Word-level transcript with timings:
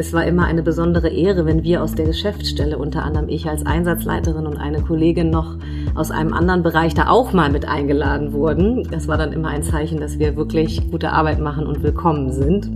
es 0.00 0.14
war 0.14 0.24
immer 0.24 0.46
eine 0.46 0.62
besondere 0.62 1.08
Ehre, 1.10 1.44
wenn 1.44 1.62
wir 1.62 1.82
aus 1.82 1.94
der 1.94 2.06
Geschäftsstelle, 2.06 2.78
unter 2.78 3.04
anderem 3.04 3.28
ich 3.28 3.46
als 3.46 3.66
Einsatzleiterin 3.66 4.46
und 4.46 4.56
eine 4.56 4.80
Kollegin 4.80 5.28
noch 5.28 5.58
aus 5.94 6.10
einem 6.10 6.32
anderen 6.32 6.62
Bereich 6.62 6.94
da 6.94 7.08
auch 7.08 7.34
mal 7.34 7.52
mit 7.52 7.68
eingeladen 7.68 8.32
wurden. 8.32 8.88
Das 8.90 9.08
war 9.08 9.18
dann 9.18 9.34
immer 9.34 9.48
ein 9.48 9.62
Zeichen, 9.62 10.00
dass 10.00 10.18
wir 10.18 10.36
wirklich 10.36 10.90
gute 10.90 11.12
Arbeit 11.12 11.38
machen 11.38 11.66
und 11.66 11.82
willkommen 11.82 12.32
sind. 12.32 12.70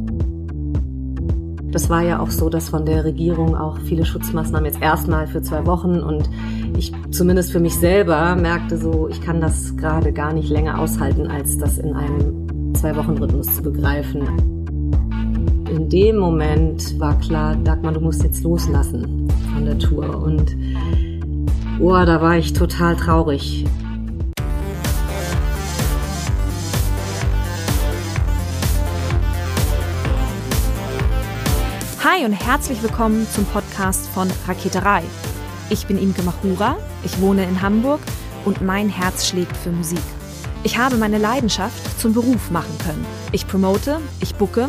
Das 1.72 1.88
war 1.88 2.02
ja 2.02 2.20
auch 2.20 2.30
so, 2.30 2.50
dass 2.50 2.68
von 2.68 2.84
der 2.84 3.04
Regierung 3.04 3.56
auch 3.56 3.78
viele 3.78 4.04
Schutzmaßnahmen 4.04 4.66
jetzt 4.66 4.82
erstmal 4.82 5.26
für 5.26 5.40
zwei 5.40 5.64
Wochen 5.64 6.00
und 6.00 6.28
ich 6.76 6.92
zumindest 7.10 7.52
für 7.52 7.60
mich 7.60 7.74
selber 7.74 8.36
merkte 8.36 8.76
so, 8.76 9.08
ich 9.08 9.22
kann 9.22 9.40
das 9.40 9.74
gerade 9.78 10.12
gar 10.12 10.34
nicht 10.34 10.50
länger 10.50 10.78
aushalten, 10.78 11.26
als 11.26 11.56
das 11.56 11.78
in 11.78 11.94
einem 11.94 12.74
Zwei-Wochen-Rhythmus 12.74 13.54
zu 13.54 13.62
begreifen. 13.62 14.53
In 15.74 15.88
dem 15.88 16.18
Moment 16.18 17.00
war 17.00 17.18
klar, 17.18 17.56
Dagmar, 17.56 17.90
du 17.90 18.00
musst 18.00 18.22
jetzt 18.22 18.44
loslassen 18.44 19.26
von 19.52 19.64
der 19.64 19.76
Tour 19.76 20.22
und 20.22 20.56
oh, 21.80 21.90
da 21.90 22.22
war 22.22 22.36
ich 22.38 22.52
total 22.52 22.94
traurig. 22.94 23.64
Hi 32.04 32.24
und 32.24 32.34
herzlich 32.34 32.80
willkommen 32.80 33.26
zum 33.28 33.44
Podcast 33.46 34.06
von 34.10 34.28
Raketerei. 34.46 35.02
Ich 35.70 35.88
bin 35.88 35.98
Imke 35.98 36.22
Machura, 36.22 36.76
ich 37.02 37.20
wohne 37.20 37.42
in 37.42 37.62
Hamburg 37.62 38.00
und 38.44 38.62
mein 38.62 38.88
Herz 38.88 39.26
schlägt 39.26 39.56
für 39.56 39.72
Musik. 39.72 39.98
Ich 40.62 40.78
habe 40.78 40.98
meine 40.98 41.18
Leidenschaft 41.18 42.00
zum 42.00 42.14
Beruf 42.14 42.52
machen 42.52 42.78
können. 42.78 43.04
Ich 43.32 43.48
promote, 43.48 43.98
ich 44.20 44.36
bucke, 44.36 44.68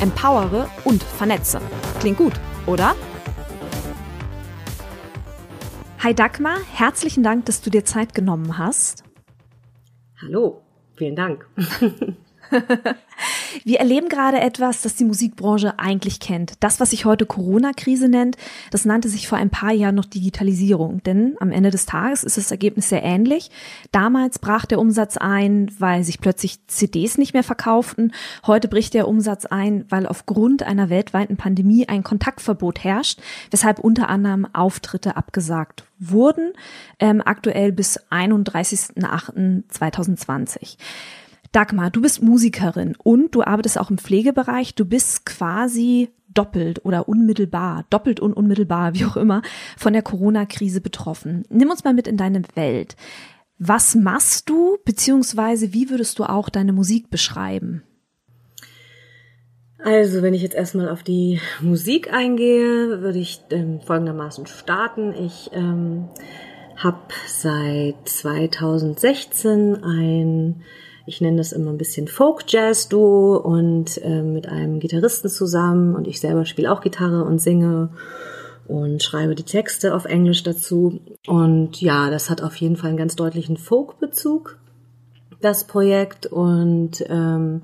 empowere 0.00 0.68
und 0.84 1.02
vernetze. 1.02 1.60
Klingt 2.00 2.18
gut, 2.18 2.34
oder? 2.66 2.94
Hi 6.02 6.14
Dagmar, 6.14 6.58
herzlichen 6.72 7.22
Dank, 7.22 7.46
dass 7.46 7.62
du 7.62 7.70
dir 7.70 7.84
Zeit 7.84 8.14
genommen 8.14 8.58
hast. 8.58 9.02
Hallo, 10.20 10.62
vielen 10.96 11.16
Dank. 11.16 11.46
Wir 13.64 13.78
erleben 13.78 14.08
gerade 14.08 14.40
etwas, 14.40 14.82
das 14.82 14.96
die 14.96 15.04
Musikbranche 15.04 15.78
eigentlich 15.78 16.20
kennt. 16.20 16.54
Das, 16.60 16.80
was 16.80 16.90
sich 16.90 17.04
heute 17.04 17.26
Corona-Krise 17.26 18.08
nennt, 18.08 18.36
das 18.70 18.84
nannte 18.84 19.08
sich 19.08 19.28
vor 19.28 19.38
ein 19.38 19.50
paar 19.50 19.72
Jahren 19.72 19.94
noch 19.94 20.04
Digitalisierung. 20.04 21.02
Denn 21.04 21.36
am 21.40 21.50
Ende 21.50 21.70
des 21.70 21.86
Tages 21.86 22.24
ist 22.24 22.36
das 22.36 22.50
Ergebnis 22.50 22.90
sehr 22.90 23.02
ähnlich. 23.02 23.50
Damals 23.92 24.38
brach 24.38 24.66
der 24.66 24.78
Umsatz 24.78 25.16
ein, 25.16 25.70
weil 25.78 26.04
sich 26.04 26.20
plötzlich 26.20 26.58
CDs 26.66 27.16
nicht 27.18 27.32
mehr 27.32 27.42
verkauften. 27.42 28.12
Heute 28.46 28.68
bricht 28.68 28.94
der 28.94 29.08
Umsatz 29.08 29.46
ein, 29.46 29.84
weil 29.88 30.06
aufgrund 30.06 30.62
einer 30.62 30.90
weltweiten 30.90 31.36
Pandemie 31.36 31.88
ein 31.88 32.02
Kontaktverbot 32.02 32.84
herrscht, 32.84 33.20
weshalb 33.50 33.78
unter 33.78 34.08
anderem 34.08 34.46
Auftritte 34.52 35.16
abgesagt 35.16 35.84
wurden, 35.98 36.52
ähm, 36.98 37.22
aktuell 37.24 37.72
bis 37.72 37.98
31.08.2020. 38.10 40.76
Dagmar, 41.56 41.90
du 41.90 42.02
bist 42.02 42.22
Musikerin 42.22 42.96
und 43.02 43.34
du 43.34 43.42
arbeitest 43.42 43.80
auch 43.80 43.88
im 43.88 43.96
Pflegebereich. 43.96 44.74
Du 44.74 44.84
bist 44.84 45.24
quasi 45.24 46.10
doppelt 46.28 46.84
oder 46.84 47.08
unmittelbar, 47.08 47.86
doppelt 47.88 48.20
und 48.20 48.34
unmittelbar, 48.34 48.92
wie 48.94 49.06
auch 49.06 49.16
immer, 49.16 49.40
von 49.78 49.94
der 49.94 50.02
Corona-Krise 50.02 50.82
betroffen. 50.82 51.44
Nimm 51.48 51.70
uns 51.70 51.82
mal 51.82 51.94
mit 51.94 52.08
in 52.08 52.18
deine 52.18 52.42
Welt. 52.56 52.94
Was 53.58 53.94
machst 53.94 54.50
du, 54.50 54.76
beziehungsweise 54.84 55.72
wie 55.72 55.88
würdest 55.88 56.18
du 56.18 56.24
auch 56.24 56.50
deine 56.50 56.74
Musik 56.74 57.08
beschreiben? 57.08 57.82
Also, 59.78 60.20
wenn 60.20 60.34
ich 60.34 60.42
jetzt 60.42 60.56
erstmal 60.56 60.90
auf 60.90 61.02
die 61.04 61.40
Musik 61.62 62.12
eingehe, 62.12 63.00
würde 63.00 63.18
ich 63.18 63.40
ähm, 63.48 63.80
folgendermaßen 63.80 64.44
starten. 64.44 65.14
Ich 65.14 65.48
ähm, 65.54 66.10
habe 66.76 66.98
seit 67.26 68.06
2016 68.06 69.82
ein 69.82 70.62
ich 71.06 71.20
nenne 71.20 71.38
das 71.38 71.52
immer 71.52 71.70
ein 71.70 71.78
bisschen 71.78 72.08
Folk-Jazz-Duo 72.08 73.36
und 73.36 73.98
äh, 74.02 74.22
mit 74.22 74.48
einem 74.48 74.80
Gitarristen 74.80 75.30
zusammen 75.30 75.94
und 75.94 76.06
ich 76.06 76.20
selber 76.20 76.44
spiele 76.44 76.70
auch 76.72 76.80
Gitarre 76.80 77.24
und 77.24 77.40
singe 77.40 77.90
und 78.66 79.02
schreibe 79.02 79.34
die 79.34 79.44
Texte 79.44 79.94
auf 79.94 80.04
Englisch 80.04 80.42
dazu. 80.42 81.00
Und 81.26 81.80
ja, 81.80 82.10
das 82.10 82.28
hat 82.30 82.42
auf 82.42 82.56
jeden 82.56 82.76
Fall 82.76 82.88
einen 82.88 82.98
ganz 82.98 83.14
deutlichen 83.14 83.56
Folk-Bezug, 83.56 84.58
das 85.40 85.64
Projekt. 85.64 86.26
Und 86.26 87.04
ähm, 87.08 87.62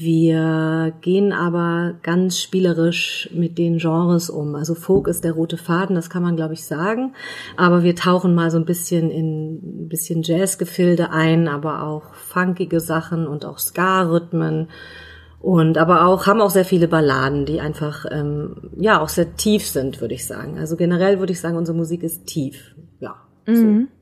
wir 0.00 0.94
gehen 1.02 1.32
aber 1.32 1.94
ganz 2.02 2.38
spielerisch 2.38 3.28
mit 3.34 3.58
den 3.58 3.76
Genres 3.76 4.30
um. 4.30 4.54
Also 4.54 4.74
Folk 4.74 5.06
ist 5.06 5.24
der 5.24 5.32
rote 5.32 5.58
Faden, 5.58 5.94
das 5.94 6.08
kann 6.08 6.22
man 6.22 6.36
glaube 6.36 6.54
ich 6.54 6.64
sagen. 6.64 7.14
Aber 7.56 7.82
wir 7.82 7.94
tauchen 7.94 8.34
mal 8.34 8.50
so 8.50 8.56
ein 8.56 8.64
bisschen 8.64 9.10
in 9.10 9.84
ein 9.84 9.88
bisschen 9.88 10.22
Jazzgefilde 10.22 11.10
ein, 11.10 11.48
aber 11.48 11.82
auch 11.82 12.14
funkige 12.14 12.80
Sachen 12.80 13.26
und 13.26 13.44
auch 13.44 13.58
Ska-Rhythmen. 13.58 14.68
Und 15.38 15.76
aber 15.76 16.06
auch 16.06 16.26
haben 16.26 16.40
auch 16.40 16.50
sehr 16.50 16.64
viele 16.64 16.88
Balladen, 16.88 17.44
die 17.44 17.60
einfach 17.60 18.06
ähm, 18.10 18.70
ja 18.78 19.00
auch 19.00 19.08
sehr 19.10 19.36
tief 19.36 19.66
sind, 19.66 20.00
würde 20.00 20.14
ich 20.14 20.26
sagen. 20.26 20.58
Also 20.58 20.76
generell 20.76 21.18
würde 21.18 21.32
ich 21.32 21.40
sagen, 21.40 21.56
unsere 21.56 21.76
Musik 21.76 22.02
ist 22.02 22.26
tief. 22.26 22.74
Ja. 23.00 23.16
Mhm. 23.46 23.88
So. 23.88 23.99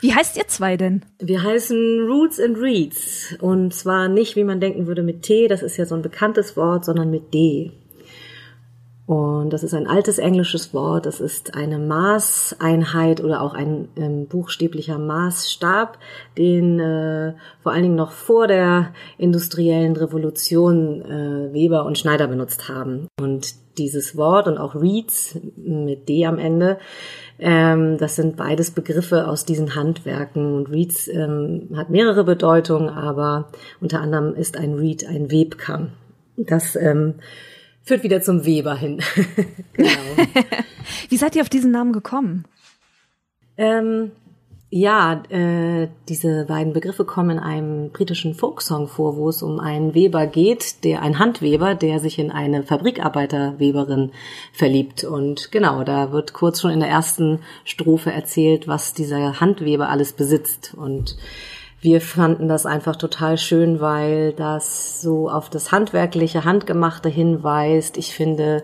Wie 0.00 0.14
heißt 0.14 0.36
ihr 0.36 0.48
zwei 0.48 0.76
denn? 0.76 1.04
Wir 1.18 1.42
heißen 1.42 2.06
Roots 2.08 2.40
and 2.40 2.56
Reeds. 2.58 3.34
Und 3.40 3.74
zwar 3.74 4.08
nicht, 4.08 4.34
wie 4.36 4.44
man 4.44 4.60
denken 4.60 4.86
würde, 4.86 5.02
mit 5.02 5.22
T, 5.22 5.46
das 5.46 5.62
ist 5.62 5.76
ja 5.76 5.84
so 5.84 5.94
ein 5.94 6.02
bekanntes 6.02 6.56
Wort, 6.56 6.84
sondern 6.84 7.10
mit 7.10 7.34
D. 7.34 7.72
Und 9.10 9.52
das 9.52 9.64
ist 9.64 9.74
ein 9.74 9.88
altes 9.88 10.18
englisches 10.18 10.72
Wort. 10.72 11.04
Das 11.04 11.20
ist 11.20 11.56
eine 11.56 11.80
Maßeinheit 11.80 13.20
oder 13.20 13.42
auch 13.42 13.54
ein 13.54 13.88
ähm, 13.96 14.28
buchstäblicher 14.28 14.98
Maßstab, 14.98 15.98
den 16.38 16.78
äh, 16.78 17.34
vor 17.60 17.72
allen 17.72 17.82
Dingen 17.82 17.96
noch 17.96 18.12
vor 18.12 18.46
der 18.46 18.94
industriellen 19.18 19.96
Revolution 19.96 21.02
äh, 21.02 21.52
Weber 21.52 21.86
und 21.86 21.98
Schneider 21.98 22.28
benutzt 22.28 22.68
haben. 22.68 23.08
Und 23.20 23.54
dieses 23.78 24.16
Wort 24.16 24.46
und 24.46 24.58
auch 24.58 24.76
Reeds 24.76 25.40
mit 25.56 26.08
D 26.08 26.24
am 26.24 26.38
Ende 26.38 26.78
ähm, 27.40 27.96
das 27.98 28.16
sind 28.16 28.36
beides 28.36 28.70
Begriffe 28.70 29.26
aus 29.26 29.44
diesen 29.44 29.74
Handwerken. 29.74 30.54
Und 30.54 30.70
Reeds 30.70 31.08
ähm, 31.08 31.70
hat 31.74 31.90
mehrere 31.90 32.24
Bedeutungen, 32.24 32.88
aber 32.90 33.50
unter 33.80 34.00
anderem 34.00 34.34
ist 34.34 34.56
ein 34.56 34.74
Reed 34.74 35.06
ein 35.06 35.30
Webkamm. 35.30 35.92
Das 36.36 36.76
ähm, 36.76 37.14
führt 37.82 38.02
wieder 38.02 38.20
zum 38.20 38.44
Weber 38.44 38.74
hin. 38.74 39.02
genau. 39.72 39.90
Wie 41.08 41.16
seid 41.16 41.34
ihr 41.34 41.42
auf 41.42 41.48
diesen 41.48 41.70
Namen 41.70 41.92
gekommen? 41.92 42.44
Ähm, 43.56 44.12
ja, 44.72 45.24
äh, 45.30 45.88
diese 46.08 46.44
beiden 46.44 46.72
Begriffe 46.72 47.04
kommen 47.04 47.30
in 47.30 47.38
einem 47.40 47.90
britischen 47.90 48.34
Folksong 48.34 48.86
vor, 48.86 49.16
wo 49.16 49.28
es 49.28 49.42
um 49.42 49.58
einen 49.58 49.94
Weber 49.94 50.28
geht, 50.28 50.84
der 50.84 51.02
ein 51.02 51.18
Handweber, 51.18 51.74
der 51.74 51.98
sich 51.98 52.20
in 52.20 52.30
eine 52.30 52.62
Fabrikarbeiterweberin 52.62 54.12
verliebt. 54.52 55.02
Und 55.02 55.50
genau, 55.50 55.82
da 55.82 56.12
wird 56.12 56.34
kurz 56.34 56.60
schon 56.60 56.70
in 56.70 56.78
der 56.78 56.88
ersten 56.88 57.40
Strophe 57.64 58.12
erzählt, 58.12 58.68
was 58.68 58.94
dieser 58.94 59.40
Handweber 59.40 59.88
alles 59.88 60.12
besitzt. 60.12 60.72
Und 60.76 61.16
wir 61.80 62.00
fanden 62.00 62.46
das 62.46 62.64
einfach 62.64 62.94
total 62.94 63.38
schön, 63.38 63.80
weil 63.80 64.34
das 64.34 65.00
so 65.00 65.28
auf 65.28 65.50
das 65.50 65.72
handwerkliche, 65.72 66.44
handgemachte 66.44 67.08
hinweist. 67.08 67.96
Ich 67.96 68.14
finde, 68.14 68.62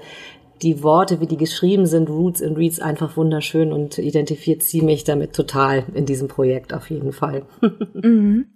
die 0.62 0.82
Worte, 0.82 1.20
wie 1.20 1.26
die 1.26 1.37
geschrieben 1.37 1.87
sind, 1.87 2.08
Roots 2.08 2.43
and 2.43 2.56
Reads, 2.56 2.81
einfach 2.81 3.17
wunderschön 3.17 3.73
und 3.73 3.99
identifiziert 3.99 4.62
sie 4.62 4.82
mich 4.82 5.05
damit 5.05 5.35
total 5.35 5.85
in 5.94 6.06
diesem 6.06 6.29
Projekt 6.29 6.73
auf 6.73 6.91
jeden 6.91 7.12
Fall. 7.12 7.44
Mhm. 7.94 8.47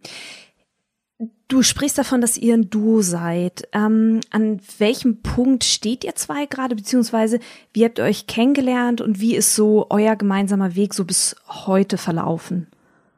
Du 1.48 1.62
sprichst 1.62 1.98
davon, 1.98 2.20
dass 2.20 2.38
ihr 2.38 2.54
ein 2.54 2.70
Duo 2.70 3.02
seid. 3.02 3.68
Ähm, 3.72 4.20
an 4.30 4.60
welchem 4.78 5.20
Punkt 5.20 5.64
steht 5.64 6.04
ihr 6.04 6.14
zwei 6.14 6.46
gerade, 6.46 6.76
beziehungsweise 6.76 7.40
wie 7.72 7.84
habt 7.84 7.98
ihr 7.98 8.04
euch 8.04 8.26
kennengelernt 8.26 9.00
und 9.00 9.20
wie 9.20 9.34
ist 9.34 9.54
so 9.54 9.86
euer 9.90 10.16
gemeinsamer 10.16 10.76
Weg 10.76 10.94
so 10.94 11.04
bis 11.04 11.36
heute 11.48 11.98
verlaufen? 11.98 12.68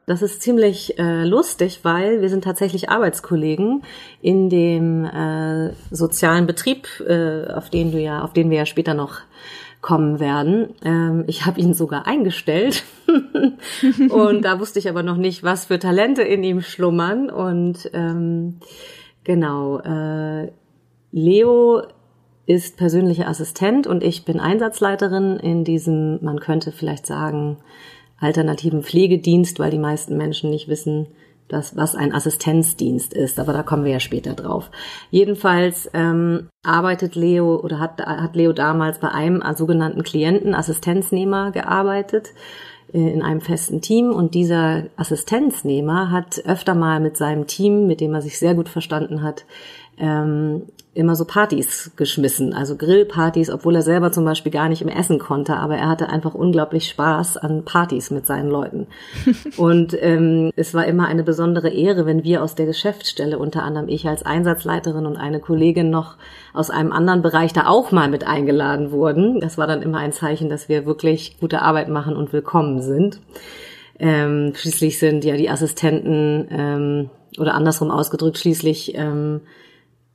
Das 0.05 0.21
ist 0.21 0.41
ziemlich 0.41 0.99
äh, 0.99 1.23
lustig, 1.23 1.79
weil 1.83 2.21
wir 2.21 2.29
sind 2.29 2.43
tatsächlich 2.43 2.89
Arbeitskollegen 2.89 3.83
in 4.21 4.49
dem 4.49 5.05
äh, 5.05 5.73
sozialen 5.91 6.45
Betrieb, 6.45 6.87
äh, 7.07 7.51
auf 7.51 7.69
den 7.69 7.91
du 7.91 7.99
ja, 7.99 8.21
auf 8.21 8.33
den 8.33 8.49
wir 8.49 8.57
ja 8.57 8.65
später 8.65 8.93
noch 8.93 9.21
kommen 9.79 10.19
werden. 10.19 10.73
Ähm, 10.83 11.23
ich 11.27 11.45
habe 11.45 11.59
ihn 11.59 11.73
sogar 11.73 12.05
eingestellt 12.05 12.83
und 14.09 14.43
da 14.43 14.59
wusste 14.59 14.79
ich 14.79 14.89
aber 14.89 15.03
noch 15.03 15.17
nicht, 15.17 15.43
was 15.43 15.65
für 15.65 15.79
Talente 15.79 16.21
in 16.21 16.43
ihm 16.43 16.61
schlummern. 16.61 17.29
Und 17.29 17.89
ähm, 17.93 18.59
genau, 19.23 19.79
äh, 19.79 20.51
Leo 21.11 21.83
ist 22.45 22.75
persönlicher 22.75 23.27
Assistent 23.27 23.87
und 23.87 24.03
ich 24.03 24.25
bin 24.25 24.39
Einsatzleiterin 24.39 25.37
in 25.37 25.63
diesem, 25.63 26.19
man 26.23 26.39
könnte 26.39 26.73
vielleicht 26.73 27.05
sagen, 27.05 27.57
alternativen 28.19 28.83
Pflegedienst, 28.83 29.59
weil 29.59 29.71
die 29.71 29.77
meisten 29.77 30.17
Menschen 30.17 30.49
nicht 30.49 30.67
wissen, 30.67 31.07
dass, 31.47 31.75
was 31.75 31.95
ein 31.95 32.13
Assistenzdienst 32.13 33.13
ist. 33.13 33.39
Aber 33.39 33.53
da 33.53 33.63
kommen 33.63 33.85
wir 33.85 33.91
ja 33.91 33.99
später 33.99 34.33
drauf. 34.33 34.71
Jedenfalls 35.11 35.89
ähm, 35.93 36.49
arbeitet 36.63 37.15
Leo 37.15 37.57
oder 37.57 37.79
hat, 37.79 38.01
hat 38.01 38.35
Leo 38.35 38.53
damals 38.53 38.99
bei 38.99 39.09
einem 39.09 39.43
sogenannten 39.55 40.03
Klienten, 40.03 40.55
Assistenznehmer, 40.55 41.51
gearbeitet 41.51 42.33
äh, 42.93 42.97
in 42.97 43.21
einem 43.21 43.41
festen 43.41 43.81
Team 43.81 44.11
und 44.11 44.33
dieser 44.33 44.85
Assistenznehmer 44.95 46.11
hat 46.11 46.41
öfter 46.45 46.75
mal 46.75 46.99
mit 46.99 47.17
seinem 47.17 47.47
Team, 47.47 47.87
mit 47.87 48.01
dem 48.01 48.13
er 48.13 48.21
sich 48.21 48.39
sehr 48.39 48.55
gut 48.55 48.69
verstanden 48.69 49.21
hat, 49.21 49.45
ähm, 49.97 50.63
immer 50.95 51.15
so 51.15 51.25
Partys 51.25 51.91
geschmissen, 51.95 52.53
also 52.53 52.75
Grillpartys, 52.75 53.49
obwohl 53.49 53.75
er 53.75 53.81
selber 53.81 54.11
zum 54.11 54.25
Beispiel 54.25 54.51
gar 54.51 54.69
nicht 54.69 54.85
mehr 54.85 54.97
essen 54.97 55.17
konnte, 55.17 55.55
aber 55.55 55.75
er 55.75 55.89
hatte 55.89 56.09
einfach 56.09 56.35
unglaublich 56.35 56.87
Spaß 56.87 57.37
an 57.37 57.65
Partys 57.65 58.11
mit 58.11 58.27
seinen 58.27 58.49
Leuten. 58.49 58.87
und 59.57 59.97
ähm, 59.99 60.51
es 60.55 60.73
war 60.75 60.85
immer 60.85 61.07
eine 61.07 61.23
besondere 61.23 61.69
Ehre, 61.69 62.05
wenn 62.05 62.23
wir 62.23 62.43
aus 62.43 62.53
der 62.53 62.67
Geschäftsstelle, 62.67 63.39
unter 63.39 63.63
anderem 63.63 63.87
ich 63.89 64.07
als 64.07 64.23
Einsatzleiterin 64.23 65.07
und 65.07 65.17
eine 65.17 65.39
Kollegin 65.39 65.89
noch 65.89 66.15
aus 66.53 66.69
einem 66.69 66.91
anderen 66.91 67.23
Bereich 67.23 67.53
da 67.53 67.67
auch 67.67 67.91
mal 67.91 68.07
mit 68.07 68.27
eingeladen 68.27 68.91
wurden. 68.91 69.39
Das 69.39 69.57
war 69.57 69.65
dann 69.65 69.81
immer 69.81 69.97
ein 69.97 70.11
Zeichen, 70.11 70.49
dass 70.49 70.69
wir 70.69 70.85
wirklich 70.85 71.37
gute 71.39 71.63
Arbeit 71.63 71.89
machen 71.89 72.15
und 72.15 72.33
willkommen 72.33 72.81
sind. 72.81 73.19
Ähm, 73.97 74.53
schließlich 74.55 74.99
sind 74.99 75.25
ja 75.25 75.37
die 75.37 75.49
Assistenten 75.49 76.47
ähm, 76.51 77.09
oder 77.39 77.55
andersrum 77.55 77.89
ausgedrückt, 77.89 78.37
schließlich 78.37 78.95
ähm, 78.95 79.41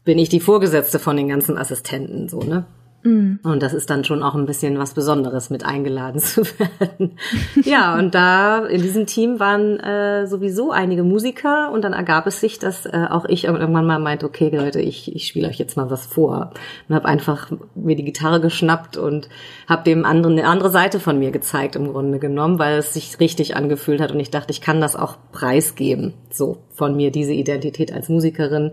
bin 0.08 0.18
ich 0.18 0.30
die 0.30 0.40
Vorgesetzte 0.40 0.98
von 0.98 1.18
den 1.18 1.28
ganzen 1.28 1.58
Assistenten, 1.58 2.30
so, 2.30 2.40
ne? 2.40 2.64
Mhm. 3.02 3.40
Und 3.42 3.62
das 3.62 3.74
ist 3.74 3.90
dann 3.90 4.04
schon 4.04 4.22
auch 4.22 4.34
ein 4.34 4.46
bisschen 4.46 4.78
was 4.78 4.94
Besonderes, 4.94 5.50
mit 5.50 5.66
eingeladen 5.66 6.18
zu 6.22 6.44
werden. 6.58 7.18
ja, 7.62 7.94
und 7.98 8.14
da 8.14 8.64
in 8.64 8.80
diesem 8.80 9.04
Team 9.04 9.38
waren 9.38 9.78
äh, 9.78 10.26
sowieso 10.26 10.70
einige 10.70 11.02
Musiker 11.02 11.70
und 11.74 11.82
dann 11.84 11.92
ergab 11.92 12.26
es 12.26 12.40
sich, 12.40 12.58
dass 12.58 12.86
äh, 12.86 13.04
auch 13.10 13.26
ich 13.26 13.44
irgendwann 13.44 13.86
mal 13.86 13.98
meinte, 13.98 14.24
okay 14.24 14.48
Leute, 14.50 14.80
ich, 14.80 15.14
ich 15.14 15.26
spiele 15.26 15.46
euch 15.46 15.58
jetzt 15.58 15.76
mal 15.76 15.90
was 15.90 16.06
vor. 16.06 16.52
Und 16.88 16.94
habe 16.94 17.06
einfach 17.06 17.50
mir 17.74 17.94
die 17.94 18.04
Gitarre 18.04 18.40
geschnappt 18.40 18.96
und 18.96 19.28
habe 19.68 19.84
dem 19.84 20.06
anderen 20.06 20.38
eine 20.38 20.48
andere 20.48 20.70
Seite 20.70 21.00
von 21.00 21.18
mir 21.18 21.32
gezeigt 21.32 21.76
im 21.76 21.92
Grunde 21.92 22.18
genommen, 22.18 22.58
weil 22.58 22.78
es 22.78 22.94
sich 22.94 23.20
richtig 23.20 23.56
angefühlt 23.56 24.00
hat 24.00 24.10
und 24.10 24.20
ich 24.20 24.30
dachte, 24.30 24.52
ich 24.52 24.62
kann 24.62 24.80
das 24.80 24.96
auch 24.96 25.18
preisgeben, 25.32 26.14
so 26.30 26.62
von 26.72 26.96
mir, 26.96 27.10
diese 27.10 27.34
Identität 27.34 27.92
als 27.92 28.08
Musikerin. 28.08 28.72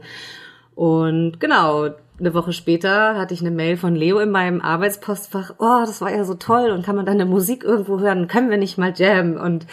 Und 0.76 1.40
genau, 1.40 1.90
eine 2.20 2.34
Woche 2.34 2.54
später 2.54 3.18
hatte 3.18 3.34
ich 3.34 3.42
eine 3.42 3.52
Mail 3.52 3.78
von 3.78 3.96
Leo 3.96 4.20
in 4.20 4.32
meinem 4.32 4.62
Arbeitspostfach. 4.62 5.56
Oh, 5.60 5.80
das 5.86 6.02
war 6.02 6.12
ja 6.12 6.24
so 6.24 6.36
toll 6.36 6.70
und 6.72 6.86
kann 6.86 6.96
man 6.96 7.06
deine 7.06 7.26
Musik 7.26 7.64
irgendwo 7.64 8.00
hören? 8.00 8.28
Können 8.28 8.50
wir 8.50 8.58
nicht 8.58 8.78
mal 8.78 8.94
jammen? 8.96 9.38
Und 9.38 9.68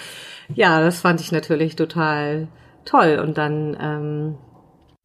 ja, 0.54 0.80
das 0.80 1.00
fand 1.00 1.20
ich 1.20 1.32
natürlich 1.32 1.76
total 1.76 2.48
toll. 2.84 3.20
Und 3.22 3.38
dann 3.38 3.76
ähm, 3.80 4.38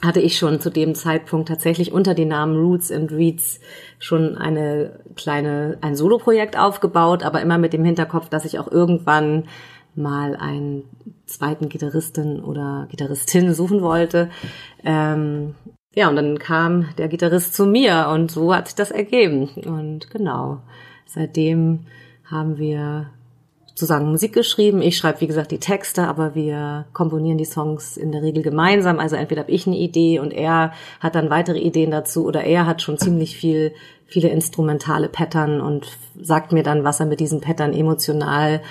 hatte 0.04 0.20
ich 0.20 0.38
schon 0.38 0.60
zu 0.60 0.70
dem 0.70 0.96
Zeitpunkt 0.96 1.48
tatsächlich 1.48 1.92
unter 1.92 2.14
dem 2.14 2.30
Namen 2.30 2.56
Roots 2.56 2.92
and 2.92 3.12
Reads 3.12 3.60
schon 4.00 4.38
eine 4.38 5.00
kleine, 5.16 5.78
ein 5.82 5.96
Soloprojekt 5.96 6.58
aufgebaut, 6.58 7.24
aber 7.24 7.42
immer 7.42 7.58
mit 7.58 7.74
dem 7.74 7.84
Hinterkopf, 7.84 8.30
dass 8.30 8.46
ich 8.46 8.60
auch 8.60 8.72
irgendwann 8.72 9.46
mal 9.96 10.36
einen 10.36 10.84
zweiten 11.26 11.70
Gitarristen 11.70 12.44
oder 12.44 12.88
Gitarristin 12.90 13.54
suchen 13.54 13.82
wollte. 13.82 14.30
Ähm, 14.84 15.56
ja, 15.98 16.10
und 16.10 16.16
dann 16.16 16.38
kam 16.38 16.90
der 17.00 17.08
Gitarrist 17.08 17.56
zu 17.56 17.66
mir 17.66 18.10
und 18.14 18.30
so 18.30 18.54
hat 18.54 18.68
sich 18.68 18.76
das 18.76 18.92
ergeben. 18.92 19.50
Und 19.66 20.12
genau, 20.12 20.60
seitdem 21.08 21.88
haben 22.24 22.60
wir 22.60 23.10
zusammen 23.74 24.12
Musik 24.12 24.32
geschrieben. 24.32 24.84
Ich 24.84 24.96
schreibe, 24.96 25.22
wie 25.22 25.28
gesagt, 25.28 25.50
die 25.50 25.58
Texte, 25.58 26.08
aber 26.08 26.36
wir 26.36 26.86
komponieren 26.94 27.40
die 27.40 27.46
Songs 27.46 27.98
in 27.98 28.12
der 28.12 28.22
Regel 28.22 28.44
gemeinsam. 28.44 29.00
Also 29.00 29.16
entweder 29.16 29.42
habe 29.42 29.52
ich 29.52 29.66
eine 29.66 29.76
Idee 29.76 30.20
und 30.20 30.34
er 30.34 30.72
hat 31.00 31.16
dann 31.16 31.32
weitere 31.32 31.58
Ideen 31.58 31.90
dazu 31.90 32.28
oder 32.28 32.44
er 32.44 32.68
hat 32.68 32.84
schon 32.84 33.00
ziemlich 33.00 33.36
viel, 33.36 33.74
viele 34.06 34.30
instrumentale 34.30 35.10
Pattern 35.10 35.62
und 35.62 35.88
sagt 36.22 36.52
mir 36.52 36.62
dann, 36.62 36.84
was 36.84 37.00
er 37.00 37.08
mit 37.08 37.20
diesen 37.20 37.42
Pattern 37.42 37.74
emotional 37.74 38.62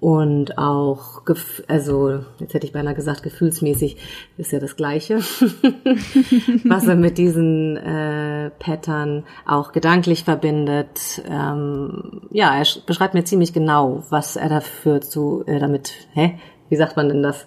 und 0.00 0.58
auch, 0.58 1.22
also 1.66 2.20
jetzt 2.38 2.54
hätte 2.54 2.66
ich 2.66 2.72
beinahe 2.72 2.94
gesagt, 2.94 3.24
gefühlsmäßig 3.24 3.96
ist 4.36 4.52
ja 4.52 4.60
das 4.60 4.76
Gleiche, 4.76 5.16
was 6.64 6.86
er 6.86 6.94
mit 6.94 7.18
diesen 7.18 7.76
äh, 7.76 8.50
Pattern 8.60 9.24
auch 9.44 9.72
gedanklich 9.72 10.22
verbindet. 10.22 11.22
Ähm, 11.28 12.28
ja, 12.30 12.56
er 12.56 12.64
beschreibt 12.86 13.14
mir 13.14 13.24
ziemlich 13.24 13.52
genau, 13.52 14.04
was 14.08 14.36
er 14.36 14.48
dafür 14.48 15.00
zu, 15.00 15.42
äh, 15.46 15.58
damit, 15.58 15.92
hä, 16.12 16.38
wie 16.68 16.76
sagt 16.76 16.96
man 16.96 17.08
denn 17.08 17.22
das? 17.22 17.46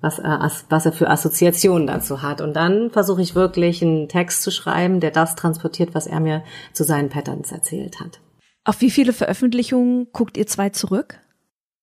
Was 0.00 0.18
er, 0.18 0.50
was 0.70 0.86
er 0.86 0.92
für 0.92 1.10
Assoziationen 1.10 1.86
dazu 1.86 2.22
hat. 2.22 2.40
Und 2.40 2.56
dann 2.56 2.90
versuche 2.90 3.20
ich 3.20 3.34
wirklich 3.34 3.82
einen 3.82 4.08
Text 4.08 4.42
zu 4.42 4.50
schreiben, 4.50 5.00
der 5.00 5.10
das 5.10 5.36
transportiert, 5.36 5.94
was 5.94 6.06
er 6.06 6.20
mir 6.20 6.42
zu 6.72 6.84
seinen 6.84 7.10
Patterns 7.10 7.52
erzählt 7.52 8.00
hat. 8.00 8.20
Auf 8.64 8.80
wie 8.80 8.90
viele 8.90 9.12
Veröffentlichungen 9.12 10.06
guckt 10.12 10.38
ihr 10.38 10.46
zwei 10.46 10.70
zurück? 10.70 11.20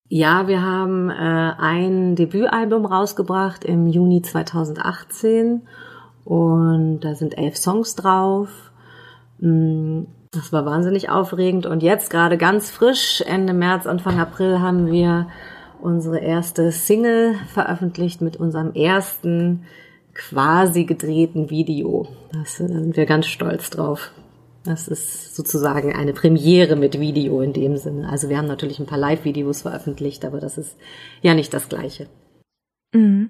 Ja, 0.09 0.47
wir 0.47 0.61
haben 0.61 1.09
äh, 1.09 1.13
ein 1.13 2.15
Debütalbum 2.15 2.85
rausgebracht 2.85 3.65
im 3.65 3.87
Juni 3.87 4.21
2018 4.21 5.63
und 6.23 7.01
da 7.01 7.13
sind 7.15 7.37
elf 7.37 7.57
Songs 7.57 7.95
drauf. 7.95 8.49
Mm, 9.39 10.03
das 10.31 10.53
war 10.53 10.65
wahnsinnig 10.65 11.09
aufregend 11.09 11.65
und 11.65 11.83
jetzt 11.83 12.09
gerade 12.09 12.37
ganz 12.37 12.71
frisch, 12.71 13.21
Ende 13.25 13.53
März, 13.53 13.85
Anfang 13.85 14.19
April 14.19 14.61
haben 14.61 14.89
wir 14.89 15.27
unsere 15.81 16.19
erste 16.19 16.71
Single 16.71 17.35
veröffentlicht 17.53 18.21
mit 18.21 18.37
unserem 18.37 18.73
ersten 18.73 19.65
quasi 20.13 20.85
gedrehten 20.85 21.49
Video. 21.49 22.07
Das, 22.31 22.57
da 22.57 22.67
sind 22.67 22.95
wir 22.95 23.05
ganz 23.05 23.27
stolz 23.27 23.69
drauf. 23.69 24.11
Das 24.67 24.89
ist 24.89 25.33
sozusagen 25.33 25.95
eine 25.95 26.11
Premiere 26.11 26.75
mit 26.75 26.99
Video 26.99 27.41
in 27.41 27.53
dem 27.53 27.77
Sinne. 27.77 28.09
Also 28.09 28.27
wir 28.27 28.37
haben 28.37 28.47
natürlich 28.47 28.79
ein 28.79 28.85
paar 28.85 28.97
Live-Videos 28.97 29.61
veröffentlicht, 29.61 30.25
aber 30.25 30.41
das 30.41 30.57
ist 30.57 30.75
ja 31.21 31.33
nicht 31.33 31.53
das 31.53 31.69
Gleiche. 31.69 32.07
Mhm. 32.93 33.29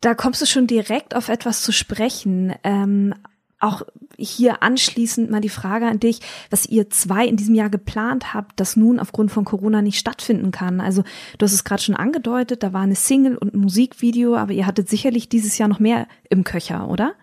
Da 0.00 0.14
kommst 0.14 0.40
du 0.40 0.46
schon 0.46 0.66
direkt 0.66 1.14
auf 1.14 1.28
etwas 1.28 1.62
zu 1.62 1.70
sprechen. 1.70 2.54
Ähm, 2.64 3.14
auch 3.60 3.82
hier 4.16 4.62
anschließend 4.62 5.30
mal 5.30 5.40
die 5.40 5.48
Frage 5.48 5.86
an 5.86 6.00
dich, 6.00 6.20
was 6.48 6.64
ihr 6.64 6.88
zwei 6.88 7.26
in 7.26 7.36
diesem 7.36 7.54
Jahr 7.54 7.68
geplant 7.68 8.32
habt, 8.32 8.58
das 8.58 8.76
nun 8.76 9.00
aufgrund 9.00 9.30
von 9.30 9.44
Corona 9.44 9.82
nicht 9.82 9.98
stattfinden 9.98 10.50
kann. 10.50 10.80
Also 10.80 11.02
du 11.36 11.44
hast 11.44 11.52
es 11.52 11.64
gerade 11.64 11.82
schon 11.82 11.96
angedeutet, 11.96 12.62
da 12.62 12.72
war 12.72 12.82
eine 12.82 12.94
Single 12.94 13.36
und 13.36 13.54
ein 13.54 13.60
Musikvideo, 13.60 14.36
aber 14.36 14.52
ihr 14.52 14.66
hattet 14.66 14.88
sicherlich 14.88 15.28
dieses 15.28 15.58
Jahr 15.58 15.68
noch 15.68 15.80
mehr 15.80 16.06
im 16.30 16.44
Köcher, 16.44 16.88
oder? 16.88 17.14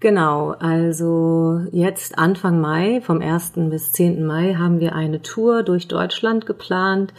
Genau, 0.00 0.52
also 0.52 1.60
jetzt 1.72 2.18
Anfang 2.18 2.58
Mai, 2.58 3.02
vom 3.02 3.20
1. 3.20 3.52
bis 3.68 3.92
10. 3.92 4.24
Mai, 4.24 4.54
haben 4.54 4.80
wir 4.80 4.94
eine 4.94 5.20
Tour 5.20 5.62
durch 5.62 5.88
Deutschland 5.88 6.46
geplant 6.46 7.12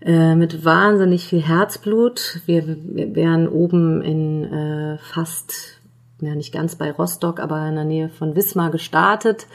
äh, 0.00 0.34
mit 0.34 0.64
wahnsinnig 0.64 1.28
viel 1.28 1.40
Herzblut. 1.40 2.40
Wir, 2.44 2.66
wären 2.66 3.48
oben 3.48 4.02
in 4.02 4.44
äh, 4.52 4.98
fast, 4.98 5.80
ja 6.20 6.34
nicht 6.34 6.52
ganz 6.52 6.74
bei 6.74 6.90
Rostock, 6.90 7.38
aber 7.38 7.68
in 7.68 7.76
der 7.76 7.84
Nähe 7.84 8.08
von 8.08 8.34
Wismar 8.34 8.72
gestartet 8.72 9.46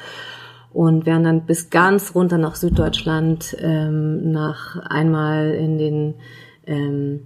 und 0.72 1.06
wären 1.06 1.26
dann 1.26 1.46
bis 1.46 1.70
ganz 1.70 2.16
runter 2.16 2.38
nach 2.38 2.56
Süddeutschland, 2.56 3.58
ähm, 3.60 4.32
nach 4.32 4.78
einmal 4.90 5.52
in 5.52 5.78
den 5.78 6.14
ähm, 6.66 7.26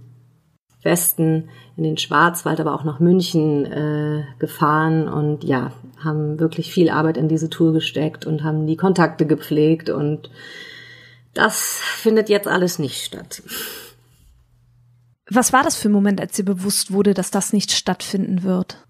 Westen 0.82 1.48
in 1.76 1.84
den 1.84 1.98
Schwarzwald, 1.98 2.60
aber 2.60 2.74
auch 2.74 2.84
nach 2.84 3.00
München 3.00 3.66
äh, 3.66 4.24
gefahren 4.38 5.08
und 5.08 5.44
ja, 5.44 5.72
haben 6.02 6.38
wirklich 6.38 6.72
viel 6.72 6.90
Arbeit 6.90 7.16
in 7.16 7.28
diese 7.28 7.50
Tour 7.50 7.72
gesteckt 7.72 8.26
und 8.26 8.44
haben 8.44 8.66
die 8.66 8.76
Kontakte 8.76 9.26
gepflegt 9.26 9.90
und 9.90 10.30
das 11.34 11.80
findet 11.80 12.28
jetzt 12.28 12.48
alles 12.48 12.78
nicht 12.78 13.04
statt. 13.04 13.42
Was 15.30 15.52
war 15.52 15.62
das 15.62 15.76
für 15.76 15.88
ein 15.88 15.92
Moment, 15.92 16.20
als 16.20 16.32
dir 16.32 16.44
bewusst 16.44 16.92
wurde, 16.92 17.14
dass 17.14 17.30
das 17.30 17.52
nicht 17.52 17.70
stattfinden 17.72 18.42
wird? 18.42 18.84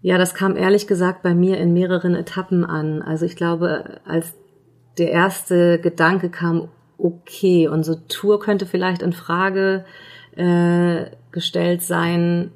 Ja, 0.00 0.18
das 0.18 0.34
kam 0.34 0.56
ehrlich 0.56 0.86
gesagt 0.86 1.22
bei 1.22 1.34
mir 1.34 1.58
in 1.58 1.72
mehreren 1.72 2.14
Etappen 2.14 2.64
an. 2.64 3.02
Also 3.02 3.24
ich 3.24 3.34
glaube, 3.34 4.00
als 4.04 4.34
der 4.98 5.10
erste 5.10 5.80
Gedanke 5.80 6.28
kam, 6.28 6.68
okay, 6.98 7.68
unsere 7.68 8.06
Tour 8.08 8.40
könnte 8.40 8.66
vielleicht 8.66 9.02
in 9.02 9.12
Frage 9.12 9.84
äh, 10.36 11.06
gestellt 11.30 11.82
sein, 11.82 12.50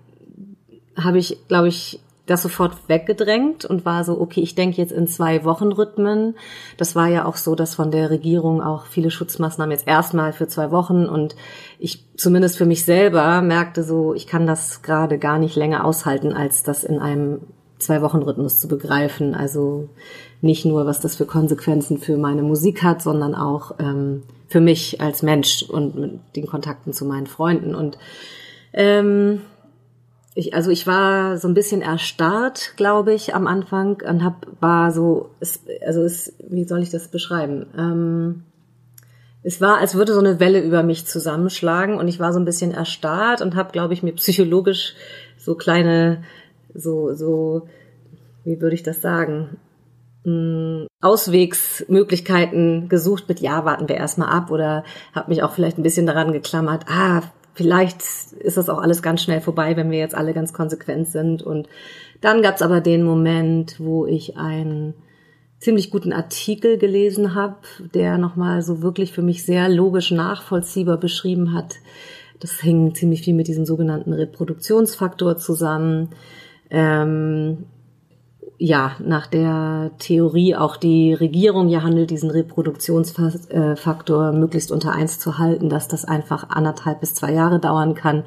habe 0.96 1.18
ich, 1.18 1.38
glaube 1.48 1.68
ich, 1.68 2.00
das 2.26 2.42
sofort 2.42 2.88
weggedrängt 2.88 3.64
und 3.64 3.84
war 3.84 4.04
so, 4.04 4.20
okay, 4.20 4.40
ich 4.40 4.54
denke 4.54 4.76
jetzt 4.80 4.92
in 4.92 5.08
zwei 5.08 5.44
Wochen 5.44 5.72
Rhythmen. 5.72 6.36
Das 6.76 6.94
war 6.94 7.08
ja 7.08 7.24
auch 7.24 7.36
so, 7.36 7.56
dass 7.56 7.74
von 7.74 7.90
der 7.90 8.10
Regierung 8.10 8.62
auch 8.62 8.86
viele 8.86 9.10
Schutzmaßnahmen 9.10 9.72
jetzt 9.72 9.88
erstmal 9.88 10.32
für 10.32 10.46
zwei 10.46 10.70
Wochen 10.70 11.06
und 11.06 11.34
ich 11.80 12.04
zumindest 12.16 12.56
für 12.56 12.66
mich 12.66 12.84
selber 12.84 13.42
merkte 13.42 13.82
so, 13.82 14.14
ich 14.14 14.28
kann 14.28 14.46
das 14.46 14.82
gerade 14.82 15.18
gar 15.18 15.38
nicht 15.38 15.56
länger 15.56 15.84
aushalten, 15.84 16.32
als 16.32 16.62
das 16.62 16.84
in 16.84 17.00
einem 17.00 17.40
zwei 17.78 18.02
Wochen 18.02 18.22
Rhythmus 18.22 18.60
zu 18.60 18.68
begreifen. 18.68 19.34
Also 19.34 19.88
nicht 20.42 20.66
nur, 20.66 20.84
was 20.84 21.00
das 21.00 21.16
für 21.16 21.24
Konsequenzen 21.24 21.98
für 21.98 22.18
meine 22.18 22.42
Musik 22.42 22.82
hat, 22.82 23.00
sondern 23.00 23.34
auch 23.34 23.76
ähm, 23.78 24.24
für 24.48 24.60
mich 24.60 25.00
als 25.00 25.22
Mensch 25.22 25.62
und 25.62 25.96
mit 25.96 26.20
den 26.36 26.46
Kontakten 26.46 26.92
zu 26.92 27.06
meinen 27.06 27.26
Freunden 27.26 27.74
und 27.74 27.96
ähm, 28.74 29.40
ich, 30.34 30.54
also 30.54 30.70
ich 30.70 30.86
war 30.86 31.36
so 31.36 31.46
ein 31.46 31.54
bisschen 31.54 31.82
erstarrt, 31.82 32.74
glaube 32.76 33.12
ich, 33.12 33.34
am 33.34 33.46
Anfang 33.46 34.00
und 34.02 34.24
hab, 34.24 34.46
war 34.60 34.90
so, 34.90 35.30
es, 35.40 35.60
also 35.84 36.02
es, 36.02 36.32
wie 36.48 36.64
soll 36.64 36.82
ich 36.82 36.90
das 36.90 37.08
beschreiben? 37.08 37.66
Ähm, 37.76 38.42
es 39.42 39.60
war, 39.60 39.78
als 39.78 39.94
würde 39.94 40.14
so 40.14 40.20
eine 40.20 40.40
Welle 40.40 40.62
über 40.62 40.82
mich 40.82 41.06
zusammenschlagen 41.06 41.98
und 41.98 42.08
ich 42.08 42.20
war 42.20 42.32
so 42.32 42.38
ein 42.38 42.44
bisschen 42.44 42.72
erstarrt 42.72 43.42
und 43.42 43.56
habe, 43.56 43.72
glaube 43.72 43.92
ich, 43.92 44.02
mir 44.02 44.12
psychologisch 44.12 44.94
so 45.36 45.54
kleine, 45.54 46.22
so, 46.74 47.12
so, 47.14 47.68
wie 48.44 48.60
würde 48.60 48.74
ich 48.74 48.82
das 48.82 49.02
sagen? 49.02 49.58
Hm, 50.24 50.86
Auswegsmöglichkeiten 51.00 52.88
gesucht 52.88 53.28
mit, 53.28 53.40
ja, 53.40 53.64
warten 53.64 53.88
wir 53.88 53.96
erstmal 53.96 54.28
ab 54.28 54.50
oder 54.50 54.84
habe 55.12 55.30
mich 55.30 55.42
auch 55.42 55.52
vielleicht 55.52 55.78
ein 55.78 55.82
bisschen 55.82 56.06
daran 56.06 56.32
geklammert, 56.32 56.84
ah, 56.88 57.22
vielleicht 57.54 58.02
ist 58.38 58.56
das 58.56 58.68
auch 58.68 58.78
alles 58.78 59.02
ganz 59.02 59.22
schnell 59.22 59.40
vorbei, 59.40 59.76
wenn 59.76 59.90
wir 59.90 59.98
jetzt 59.98 60.14
alle 60.14 60.32
ganz 60.32 60.52
konsequent 60.52 61.08
sind. 61.08 61.42
Und 61.42 61.68
dann 62.20 62.40
gab 62.42 62.54
es 62.54 62.62
aber 62.62 62.80
den 62.80 63.02
Moment, 63.02 63.80
wo 63.80 64.06
ich 64.06 64.36
einen 64.36 64.94
ziemlich 65.58 65.90
guten 65.90 66.12
Artikel 66.12 66.78
gelesen 66.78 67.34
habe, 67.34 67.56
der 67.94 68.18
nochmal 68.18 68.62
so 68.62 68.82
wirklich 68.82 69.12
für 69.12 69.22
mich 69.22 69.44
sehr 69.44 69.68
logisch 69.68 70.10
nachvollziehbar 70.10 70.98
beschrieben 70.98 71.52
hat. 71.52 71.76
Das 72.40 72.60
hing 72.60 72.94
ziemlich 72.94 73.22
viel 73.22 73.34
mit 73.34 73.48
diesem 73.48 73.64
sogenannten 73.64 74.12
Reproduktionsfaktor 74.12 75.36
zusammen. 75.36 76.08
Ähm, 76.70 77.66
ja, 78.64 78.94
nach 79.00 79.26
der 79.26 79.90
Theorie 79.98 80.54
auch 80.54 80.76
die 80.76 81.14
Regierung 81.14 81.68
ja 81.68 81.82
handelt, 81.82 82.10
diesen 82.10 82.30
Reproduktionsfaktor 82.30 84.30
möglichst 84.30 84.70
unter 84.70 84.92
eins 84.92 85.18
zu 85.18 85.38
halten, 85.38 85.68
dass 85.68 85.88
das 85.88 86.04
einfach 86.04 86.48
anderthalb 86.48 87.00
bis 87.00 87.12
zwei 87.12 87.32
Jahre 87.32 87.58
dauern 87.58 87.96
kann, 87.96 88.22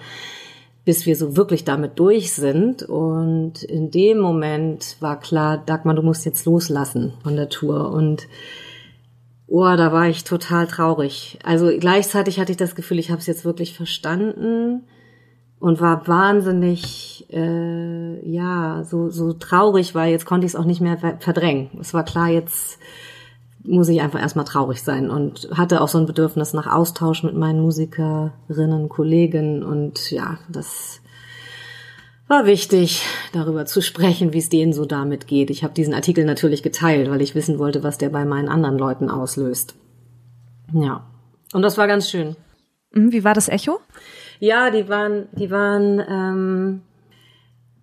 bis 0.84 1.06
wir 1.06 1.16
so 1.16 1.38
wirklich 1.38 1.64
damit 1.64 1.98
durch 2.00 2.34
sind. 2.34 2.84
Und 2.84 3.64
in 3.64 3.92
dem 3.92 4.20
Moment 4.20 4.98
war 5.00 5.22
klar, 5.22 5.58
Dagmar, 5.58 5.96
du 5.96 6.02
musst 6.02 6.26
jetzt 6.26 6.46
loslassen 6.46 7.14
von 7.24 7.38
der 7.38 7.48
Tour. 7.48 7.92
Und 7.92 8.28
oh, 9.48 9.74
da 9.78 9.94
war 9.94 10.10
ich 10.10 10.26
total 10.26 10.68
traurig. 10.68 11.40
Also 11.46 11.72
gleichzeitig 11.80 12.42
hatte 12.42 12.52
ich 12.52 12.58
das 12.58 12.76
Gefühl, 12.76 13.00
ich 13.00 13.10
habe 13.10 13.22
es 13.22 13.28
jetzt 13.28 13.46
wirklich 13.46 13.74
verstanden 13.74 14.84
und 15.60 15.82
war 15.82 16.08
wahnsinnig, 16.08 17.26
äh, 17.32 18.30
ja, 18.30 18.84
so, 18.84 19.10
so 19.10 19.34
traurig, 19.34 19.96
weil 19.96 20.12
jetzt 20.12 20.26
konnte 20.26 20.46
ich 20.46 20.54
es 20.54 20.56
auch 20.56 20.66
nicht 20.66 20.82
mehr 20.82 20.98
verdrängen. 21.20 21.70
Es 21.80 21.94
war 21.94 22.04
klar, 22.04 22.30
jetzt 22.30 22.80
muss 23.64 23.90
ich 23.90 24.02
einfach 24.02 24.20
erstmal 24.20 24.46
traurig 24.46 24.84
sein 24.84 25.10
und 25.10 25.50
hatte 25.54 25.82
auch 25.82 25.88
so 25.88 25.98
ein 25.98 26.06
Bedürfnis 26.06 26.54
nach 26.54 26.68
Austausch 26.68 27.24
mit 27.24 27.36
meinen 27.36 27.62
Musikerinnen, 27.62 28.90
Kollegen 28.90 29.64
und 29.64 30.12
ja, 30.12 30.38
das 30.50 31.02
war 32.28 32.46
wichtig, 32.46 33.04
darüber 33.34 33.66
zu 33.66 33.82
sprechen, 33.82 34.34
wie 34.34 34.40
es 34.40 34.50
denen 34.50 34.74
so 34.74 34.86
damit 34.86 35.28
geht. 35.28 35.50
Ich 35.50 35.64
habe 35.64 35.74
diesen 35.74 35.94
Artikel 35.94 36.26
natürlich 36.26 36.64
geteilt, 36.64 37.10
weil 37.10 37.22
ich 37.22 37.36
wissen 37.36 37.60
wollte, 37.60 37.84
was 37.84 37.98
der 37.98 38.10
bei 38.10 38.26
meinen 38.26 38.50
anderen 38.50 38.78
Leuten 38.78 39.10
auslöst. 39.10 39.76
Ja, 40.74 41.06
und 41.54 41.62
das 41.62 41.78
war 41.78 41.88
ganz 41.88 42.10
schön. 42.10 42.36
Hm, 42.94 43.12
wie 43.12 43.24
war 43.24 43.34
das 43.34 43.50
Echo? 43.50 43.80
Ja, 44.40 44.70
die 44.70 44.90
waren, 44.90 45.28
die 45.34 45.52
waren, 45.52 46.04
ähm, 46.08 46.82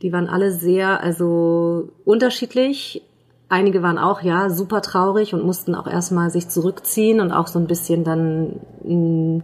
die 0.03 0.13
waren 0.13 0.29
alle 0.29 0.53
sehr, 0.53 1.03
also 1.03 1.89
unterschiedlich. 2.05 3.03
Einige 3.49 3.83
waren 3.83 3.99
auch, 3.99 4.23
ja, 4.23 4.51
super 4.51 4.83
traurig 4.83 5.35
und 5.35 5.45
mussten 5.45 5.75
auch 5.75 5.87
erstmal 5.87 6.31
sich 6.31 6.49
zurückziehen 6.49 7.21
und 7.21 7.33
auch 7.33 7.47
so 7.47 7.59
ein 7.59 7.67
bisschen 7.67 8.05
dann 8.05 8.61
mh, 8.83 8.95
mm, 8.95 9.43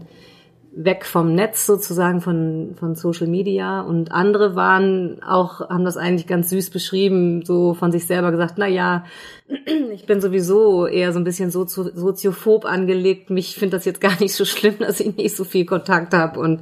weg 0.80 1.04
vom 1.04 1.35
Netz 1.35 1.66
sozusagen 1.66 2.20
von, 2.20 2.76
von 2.78 2.94
Social 2.94 3.26
Media. 3.26 3.80
Und 3.80 4.12
andere 4.12 4.54
waren 4.54 5.20
auch, 5.25 5.68
haben 5.68 5.85
das 5.85 5.97
eigentlich 5.97 6.28
ganz 6.28 6.50
süß 6.50 6.70
beschrieben, 6.70 7.44
so 7.44 7.75
von 7.75 7.90
sich 7.90 8.06
selber 8.06 8.30
gesagt, 8.30 8.54
na 8.58 8.68
ja, 8.68 9.04
ich 9.92 10.06
bin 10.06 10.20
sowieso 10.20 10.87
eher 10.87 11.12
so 11.12 11.18
ein 11.18 11.25
bisschen 11.25 11.50
so 11.50 11.66
soziophob 11.66 12.64
angelegt, 12.64 13.28
mich 13.28 13.56
finde 13.56 13.76
das 13.76 13.87
jetzt 13.87 14.00
gar 14.00 14.18
nicht 14.20 14.35
so 14.35 14.44
schlimm, 14.44 14.76
dass 14.78 15.00
ich 15.00 15.16
nicht 15.16 15.37
so 15.37 15.42
viel 15.44 15.66
Kontakt 15.66 16.14
habe 16.14 16.38
und 16.38 16.61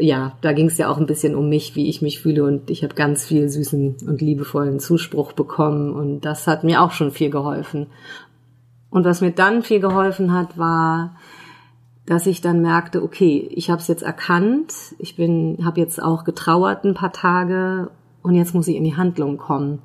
ja, 0.00 0.36
da 0.40 0.52
ging 0.52 0.66
es 0.66 0.76
ja 0.76 0.90
auch 0.90 0.98
ein 0.98 1.06
bisschen 1.06 1.36
um 1.36 1.48
mich, 1.48 1.76
wie 1.76 1.88
ich 1.88 2.02
mich 2.02 2.20
fühle. 2.20 2.42
Und 2.42 2.68
ich 2.68 2.82
habe 2.82 2.96
ganz 2.96 3.24
viel 3.24 3.48
süßen 3.48 3.98
und 4.08 4.20
liebevollen 4.20 4.80
Zuspruch 4.80 5.32
bekommen. 5.32 5.92
Und 5.92 6.22
das 6.22 6.48
hat 6.48 6.64
mir 6.64 6.82
auch 6.82 6.90
schon 6.90 7.12
viel 7.12 7.30
geholfen. 7.30 7.86
Und 8.90 9.04
was 9.04 9.20
mir 9.20 9.30
dann 9.30 9.62
viel 9.62 9.78
geholfen 9.78 10.32
hat, 10.32 10.58
war 10.58 11.14
dass 12.08 12.26
ich 12.26 12.40
dann 12.40 12.62
merkte, 12.62 13.02
okay, 13.02 13.50
ich 13.50 13.68
habe 13.68 13.82
es 13.82 13.88
jetzt 13.88 14.02
erkannt, 14.02 14.72
ich 14.98 15.14
bin, 15.14 15.58
habe 15.62 15.78
jetzt 15.78 16.02
auch 16.02 16.24
getrauert 16.24 16.84
ein 16.84 16.94
paar 16.94 17.12
Tage 17.12 17.90
und 18.22 18.34
jetzt 18.34 18.54
muss 18.54 18.66
ich 18.66 18.76
in 18.76 18.84
die 18.84 18.96
Handlung 18.96 19.36
kommen 19.36 19.80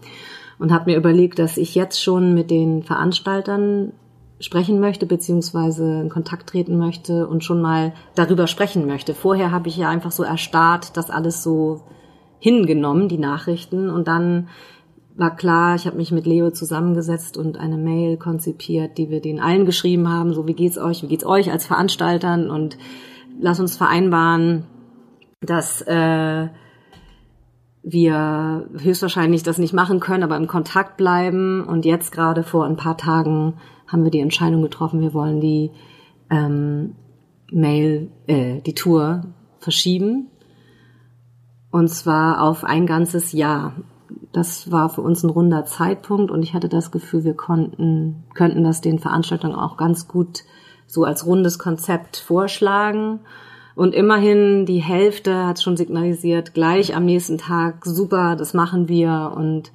und 0.57 0.71
habe 0.71 0.89
mir 0.89 0.97
überlegt, 0.97 1.37
dass 1.37 1.57
ich 1.57 1.75
jetzt 1.75 2.01
schon 2.01 2.33
mit 2.33 2.49
den 2.49 2.81
Veranstaltern 2.81 3.91
sprechen 4.39 4.79
möchte 4.79 5.05
beziehungsweise 5.05 5.99
in 5.99 6.07
Kontakt 6.07 6.49
treten 6.49 6.77
möchte 6.77 7.27
und 7.27 7.43
schon 7.43 7.61
mal 7.61 7.91
darüber 8.15 8.47
sprechen 8.47 8.87
möchte. 8.87 9.13
Vorher 9.13 9.51
habe 9.51 9.67
ich 9.67 9.75
ja 9.75 9.89
einfach 9.89 10.11
so 10.11 10.23
erstarrt, 10.23 10.95
das 10.95 11.09
alles 11.09 11.43
so 11.43 11.81
hingenommen, 12.39 13.09
die 13.09 13.17
Nachrichten 13.17 13.89
und 13.89 14.07
dann 14.07 14.47
war 15.15 15.35
klar, 15.35 15.75
ich 15.75 15.85
habe 15.85 15.97
mich 15.97 16.11
mit 16.11 16.25
Leo 16.25 16.51
zusammengesetzt 16.51 17.37
und 17.37 17.57
eine 17.57 17.77
Mail 17.77 18.17
konzipiert, 18.17 18.97
die 18.97 19.09
wir 19.09 19.21
den 19.21 19.39
allen 19.39 19.65
geschrieben 19.65 20.09
haben, 20.09 20.33
so 20.33 20.47
wie 20.47 20.53
geht's 20.53 20.77
euch, 20.77 21.03
wie 21.03 21.07
geht's 21.07 21.25
euch 21.25 21.51
als 21.51 21.65
Veranstaltern 21.65 22.49
und 22.49 22.77
lass 23.39 23.59
uns 23.59 23.77
vereinbaren, 23.77 24.65
dass 25.41 25.81
äh, 25.81 26.47
wir 27.83 28.69
höchstwahrscheinlich 28.79 29.43
das 29.43 29.57
nicht 29.57 29.73
machen 29.73 29.99
können, 29.99 30.23
aber 30.23 30.37
im 30.37 30.47
Kontakt 30.47 30.97
bleiben. 30.97 31.63
Und 31.63 31.85
jetzt 31.85 32.11
gerade 32.11 32.43
vor 32.43 32.65
ein 32.65 32.77
paar 32.77 32.97
Tagen 32.97 33.55
haben 33.87 34.03
wir 34.05 34.11
die 34.11 34.21
Entscheidung 34.21 34.61
getroffen, 34.61 35.01
wir 35.01 35.13
wollen 35.13 35.41
die 35.41 35.71
ähm, 36.29 36.95
Mail, 37.51 38.09
äh, 38.27 38.61
die 38.61 38.73
Tour 38.73 39.25
verschieben. 39.59 40.29
Und 41.71 41.89
zwar 41.89 42.41
auf 42.41 42.63
ein 42.63 42.85
ganzes 42.85 43.33
Jahr 43.33 43.73
das 44.31 44.71
war 44.71 44.89
für 44.89 45.01
uns 45.01 45.23
ein 45.23 45.29
runder 45.29 45.65
Zeitpunkt 45.65 46.31
und 46.31 46.43
ich 46.43 46.53
hatte 46.53 46.69
das 46.69 46.91
Gefühl, 46.91 47.23
wir 47.23 47.35
konnten, 47.35 48.23
könnten 48.33 48.63
das 48.63 48.81
den 48.81 48.99
Veranstaltern 48.99 49.53
auch 49.53 49.77
ganz 49.77 50.07
gut 50.07 50.43
so 50.87 51.03
als 51.03 51.25
rundes 51.25 51.59
Konzept 51.59 52.17
vorschlagen. 52.17 53.19
Und 53.75 53.95
immerhin 53.95 54.65
die 54.65 54.81
Hälfte 54.81 55.47
hat 55.47 55.61
schon 55.61 55.77
signalisiert, 55.77 56.53
gleich 56.53 56.95
am 56.95 57.05
nächsten 57.05 57.37
Tag, 57.37 57.85
super, 57.85 58.35
das 58.35 58.53
machen 58.53 58.87
wir. 58.87 59.33
Und 59.35 59.71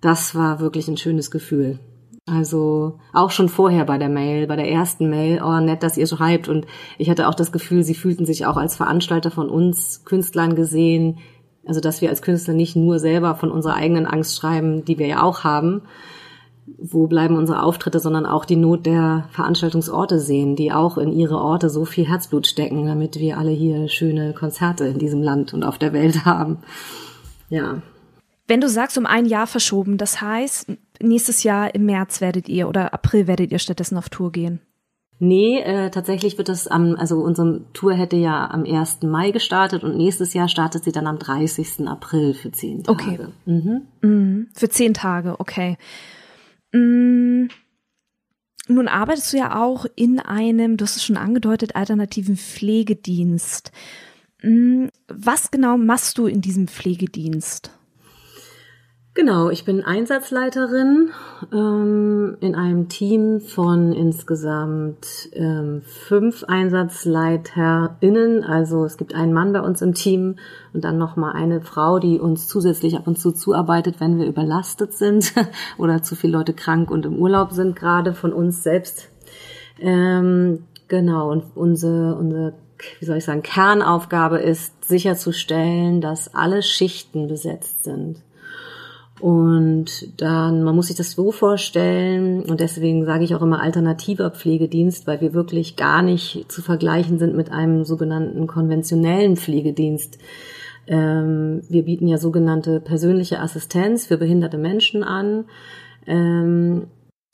das 0.00 0.34
war 0.34 0.60
wirklich 0.60 0.86
ein 0.88 0.96
schönes 0.96 1.30
Gefühl. 1.30 1.80
Also 2.26 3.00
auch 3.12 3.32
schon 3.32 3.48
vorher 3.48 3.84
bei 3.84 3.98
der 3.98 4.08
Mail, 4.08 4.46
bei 4.46 4.54
der 4.54 4.70
ersten 4.70 5.10
Mail, 5.10 5.42
oh 5.42 5.58
nett, 5.58 5.82
dass 5.82 5.96
ihr 5.96 6.06
schreibt. 6.06 6.48
Und 6.48 6.66
ich 6.96 7.10
hatte 7.10 7.28
auch 7.28 7.34
das 7.34 7.50
Gefühl, 7.50 7.82
sie 7.82 7.94
fühlten 7.94 8.24
sich 8.24 8.46
auch 8.46 8.56
als 8.56 8.76
Veranstalter 8.76 9.32
von 9.32 9.50
uns 9.50 10.04
Künstlern 10.04 10.54
gesehen, 10.54 11.18
also, 11.70 11.80
dass 11.80 12.00
wir 12.00 12.08
als 12.08 12.20
Künstler 12.20 12.52
nicht 12.52 12.74
nur 12.74 12.98
selber 12.98 13.36
von 13.36 13.52
unserer 13.52 13.76
eigenen 13.76 14.04
Angst 14.04 14.36
schreiben, 14.36 14.84
die 14.84 14.98
wir 14.98 15.06
ja 15.06 15.22
auch 15.22 15.44
haben, 15.44 15.82
wo 16.66 17.06
bleiben 17.06 17.36
unsere 17.36 17.62
Auftritte, 17.62 18.00
sondern 18.00 18.26
auch 18.26 18.44
die 18.44 18.56
Not 18.56 18.86
der 18.86 19.28
Veranstaltungsorte 19.30 20.18
sehen, 20.18 20.56
die 20.56 20.72
auch 20.72 20.98
in 20.98 21.12
ihre 21.12 21.38
Orte 21.38 21.70
so 21.70 21.84
viel 21.84 22.08
Herzblut 22.08 22.48
stecken, 22.48 22.86
damit 22.86 23.20
wir 23.20 23.38
alle 23.38 23.52
hier 23.52 23.88
schöne 23.88 24.34
Konzerte 24.34 24.86
in 24.86 24.98
diesem 24.98 25.22
Land 25.22 25.54
und 25.54 25.62
auf 25.62 25.78
der 25.78 25.92
Welt 25.92 26.24
haben. 26.24 26.58
Ja. 27.50 27.80
Wenn 28.48 28.60
du 28.60 28.68
sagst, 28.68 28.98
um 28.98 29.06
ein 29.06 29.26
Jahr 29.26 29.46
verschoben, 29.46 29.96
das 29.96 30.20
heißt, 30.20 30.72
nächstes 31.00 31.44
Jahr 31.44 31.72
im 31.72 31.86
März 31.86 32.20
werdet 32.20 32.48
ihr 32.48 32.68
oder 32.68 32.92
April 32.92 33.28
werdet 33.28 33.52
ihr 33.52 33.60
stattdessen 33.60 33.96
auf 33.96 34.08
Tour 34.08 34.32
gehen? 34.32 34.58
Nee, 35.22 35.60
äh, 35.60 35.90
tatsächlich 35.90 36.38
wird 36.38 36.48
das 36.48 36.66
am, 36.66 36.96
also 36.96 37.20
unsere 37.20 37.60
Tour 37.74 37.92
hätte 37.92 38.16
ja 38.16 38.50
am 38.50 38.64
1. 38.64 39.02
Mai 39.02 39.32
gestartet 39.32 39.84
und 39.84 39.94
nächstes 39.94 40.32
Jahr 40.32 40.48
startet 40.48 40.82
sie 40.82 40.92
dann 40.92 41.06
am 41.06 41.18
30. 41.18 41.86
April 41.86 42.32
für 42.32 42.50
zehn 42.50 42.82
Tage. 42.84 43.02
Okay. 43.02 43.18
Mhm. 43.44 43.82
Mhm. 44.00 44.48
Für 44.54 44.70
zehn 44.70 44.94
Tage, 44.94 45.38
okay. 45.38 45.76
Mhm. 46.72 47.50
Nun 48.66 48.88
arbeitest 48.88 49.34
du 49.34 49.36
ja 49.36 49.62
auch 49.62 49.84
in 49.94 50.20
einem, 50.20 50.78
du 50.78 50.84
hast 50.84 50.96
es 50.96 51.04
schon 51.04 51.18
angedeutet, 51.18 51.76
alternativen 51.76 52.38
Pflegedienst. 52.38 53.72
Hm, 54.40 54.88
was 55.08 55.50
genau 55.50 55.76
machst 55.76 56.16
du 56.16 56.28
in 56.28 56.40
diesem 56.40 56.66
Pflegedienst? 56.66 57.72
Genau, 59.12 59.50
ich 59.50 59.64
bin 59.64 59.84
Einsatzleiterin 59.84 61.10
ähm, 61.52 62.36
in 62.40 62.54
einem 62.54 62.88
Team 62.88 63.40
von 63.40 63.92
insgesamt 63.92 65.30
ähm, 65.32 65.82
fünf 65.84 66.44
EinsatzleiterInnen. 66.46 68.44
Also 68.44 68.84
es 68.84 68.96
gibt 68.98 69.12
einen 69.16 69.32
Mann 69.32 69.52
bei 69.52 69.62
uns 69.62 69.82
im 69.82 69.94
Team 69.94 70.36
und 70.72 70.84
dann 70.84 70.96
nochmal 70.96 71.32
eine 71.32 71.60
Frau, 71.60 71.98
die 71.98 72.20
uns 72.20 72.46
zusätzlich 72.46 72.96
ab 72.96 73.08
und 73.08 73.18
zu 73.18 73.32
zuarbeitet, 73.32 73.98
wenn 73.98 74.16
wir 74.16 74.26
überlastet 74.26 74.92
sind 74.92 75.34
oder 75.76 76.04
zu 76.04 76.14
viele 76.14 76.34
Leute 76.38 76.52
krank 76.52 76.88
und 76.88 77.04
im 77.04 77.16
Urlaub 77.16 77.50
sind, 77.50 77.74
gerade 77.74 78.14
von 78.14 78.32
uns 78.32 78.62
selbst. 78.62 79.10
Ähm, 79.80 80.62
genau, 80.86 81.32
und 81.32 81.56
unsere, 81.56 82.14
unsere 82.14 82.54
wie 83.00 83.04
soll 83.06 83.16
ich 83.16 83.24
sagen, 83.24 83.42
Kernaufgabe 83.42 84.38
ist 84.38 84.84
sicherzustellen, 84.84 86.00
dass 86.00 86.32
alle 86.32 86.62
Schichten 86.62 87.26
besetzt 87.26 87.82
sind. 87.82 88.22
Und 89.20 90.20
dann, 90.20 90.62
man 90.62 90.74
muss 90.74 90.86
sich 90.86 90.96
das 90.96 91.12
so 91.12 91.30
vorstellen, 91.30 92.42
und 92.42 92.60
deswegen 92.60 93.04
sage 93.04 93.24
ich 93.24 93.34
auch 93.34 93.42
immer 93.42 93.60
alternativer 93.60 94.30
Pflegedienst, 94.30 95.06
weil 95.06 95.20
wir 95.20 95.34
wirklich 95.34 95.76
gar 95.76 96.02
nicht 96.02 96.46
zu 96.48 96.62
vergleichen 96.62 97.18
sind 97.18 97.36
mit 97.36 97.52
einem 97.52 97.84
sogenannten 97.84 98.46
konventionellen 98.46 99.36
Pflegedienst. 99.36 100.18
Ähm, 100.86 101.60
wir 101.68 101.84
bieten 101.84 102.08
ja 102.08 102.16
sogenannte 102.16 102.80
persönliche 102.80 103.40
Assistenz 103.40 104.06
für 104.06 104.16
behinderte 104.16 104.56
Menschen 104.56 105.04
an. 105.04 105.44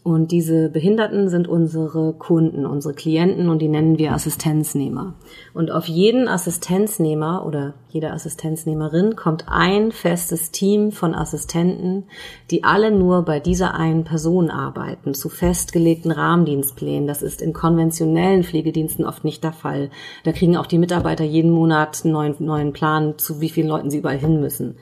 Und 0.06 0.30
diese 0.30 0.68
Behinderten 0.68 1.28
sind 1.28 1.48
unsere 1.48 2.12
Kunden, 2.12 2.64
unsere 2.64 2.94
Klienten 2.94 3.48
und 3.48 3.60
die 3.60 3.66
nennen 3.66 3.98
wir 3.98 4.12
Assistenznehmer. 4.12 5.14
Und 5.52 5.72
auf 5.72 5.86
jeden 5.86 6.28
Assistenznehmer 6.28 7.44
oder 7.44 7.74
jede 7.88 8.12
Assistenznehmerin 8.12 9.16
kommt 9.16 9.46
ein 9.48 9.90
festes 9.90 10.52
Team 10.52 10.92
von 10.92 11.12
Assistenten, 11.12 12.04
die 12.52 12.62
alle 12.62 12.92
nur 12.92 13.24
bei 13.24 13.40
dieser 13.40 13.74
einen 13.74 14.04
Person 14.04 14.48
arbeiten, 14.48 15.12
zu 15.12 15.28
festgelegten 15.28 16.12
Rahmendienstplänen. 16.12 17.08
Das 17.08 17.20
ist 17.20 17.42
in 17.42 17.52
konventionellen 17.52 18.44
Pflegediensten 18.44 19.04
oft 19.04 19.24
nicht 19.24 19.42
der 19.42 19.54
Fall. 19.54 19.90
Da 20.22 20.30
kriegen 20.30 20.56
auch 20.56 20.66
die 20.66 20.78
Mitarbeiter 20.78 21.24
jeden 21.24 21.50
Monat 21.50 22.02
einen 22.04 22.12
neuen, 22.12 22.36
neuen 22.38 22.72
Plan, 22.72 23.18
zu 23.18 23.40
wie 23.40 23.48
vielen 23.48 23.66
Leuten 23.66 23.90
sie 23.90 23.98
überall 23.98 24.18
hin 24.18 24.38
müssen. 24.38 24.76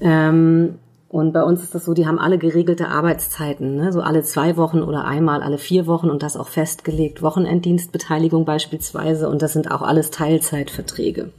Ähm, 0.00 0.78
und 1.12 1.32
bei 1.32 1.42
uns 1.42 1.62
ist 1.62 1.74
das 1.74 1.84
so, 1.84 1.92
die 1.92 2.06
haben 2.06 2.18
alle 2.18 2.38
geregelte 2.38 2.88
Arbeitszeiten, 2.88 3.76
ne? 3.76 3.92
so 3.92 4.00
alle 4.00 4.22
zwei 4.22 4.56
Wochen 4.56 4.80
oder 4.80 5.04
einmal 5.04 5.42
alle 5.42 5.58
vier 5.58 5.86
Wochen 5.86 6.08
und 6.08 6.22
das 6.22 6.38
auch 6.38 6.48
festgelegt. 6.48 7.20
Wochenenddienstbeteiligung 7.20 8.46
beispielsweise 8.46 9.28
und 9.28 9.42
das 9.42 9.52
sind 9.52 9.70
auch 9.70 9.82
alles 9.82 10.10
Teilzeitverträge. 10.10 11.30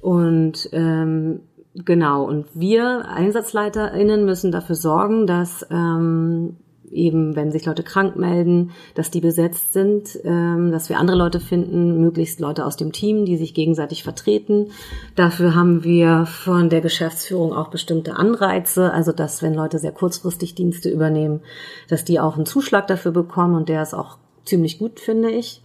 Und 0.00 0.70
ähm, 0.72 1.40
genau, 1.74 2.24
und 2.24 2.46
wir 2.54 3.04
EinsatzleiterInnen 3.14 4.24
müssen 4.24 4.50
dafür 4.50 4.76
sorgen, 4.76 5.26
dass 5.26 5.66
ähm, 5.70 6.56
eben, 6.92 7.36
wenn 7.36 7.50
sich 7.50 7.66
Leute 7.66 7.82
krank 7.82 8.16
melden, 8.16 8.70
dass 8.94 9.10
die 9.10 9.20
besetzt 9.20 9.72
sind, 9.72 10.18
ähm, 10.24 10.70
dass 10.70 10.88
wir 10.88 10.98
andere 10.98 11.16
Leute 11.16 11.40
finden, 11.40 12.00
möglichst 12.00 12.40
Leute 12.40 12.66
aus 12.66 12.76
dem 12.76 12.92
Team, 12.92 13.24
die 13.24 13.36
sich 13.36 13.54
gegenseitig 13.54 14.02
vertreten. 14.02 14.70
Dafür 15.16 15.54
haben 15.54 15.84
wir 15.84 16.26
von 16.26 16.70
der 16.70 16.80
Geschäftsführung 16.80 17.52
auch 17.52 17.68
bestimmte 17.68 18.16
Anreize, 18.16 18.92
also 18.92 19.12
dass 19.12 19.42
wenn 19.42 19.54
Leute 19.54 19.78
sehr 19.78 19.92
kurzfristig 19.92 20.54
Dienste 20.54 20.90
übernehmen, 20.90 21.40
dass 21.88 22.04
die 22.04 22.20
auch 22.20 22.36
einen 22.36 22.46
Zuschlag 22.46 22.86
dafür 22.86 23.12
bekommen 23.12 23.54
und 23.54 23.68
der 23.68 23.82
ist 23.82 23.94
auch 23.94 24.18
ziemlich 24.44 24.78
gut, 24.78 25.00
finde 25.00 25.30
ich. 25.30 25.62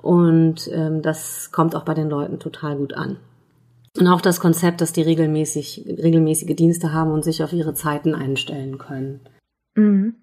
Und 0.00 0.70
ähm, 0.72 1.02
das 1.02 1.50
kommt 1.52 1.74
auch 1.74 1.84
bei 1.84 1.94
den 1.94 2.08
Leuten 2.08 2.38
total 2.38 2.76
gut 2.76 2.94
an. 2.94 3.18
Und 3.98 4.06
auch 4.06 4.20
das 4.20 4.38
Konzept, 4.38 4.80
dass 4.80 4.92
die 4.92 5.02
regelmäßig, 5.02 5.84
regelmäßige 5.86 6.54
Dienste 6.54 6.92
haben 6.92 7.10
und 7.10 7.24
sich 7.24 7.42
auf 7.42 7.52
ihre 7.52 7.74
Zeiten 7.74 8.14
einstellen 8.14 8.78
können. 8.78 9.20
Mhm. 9.74 10.14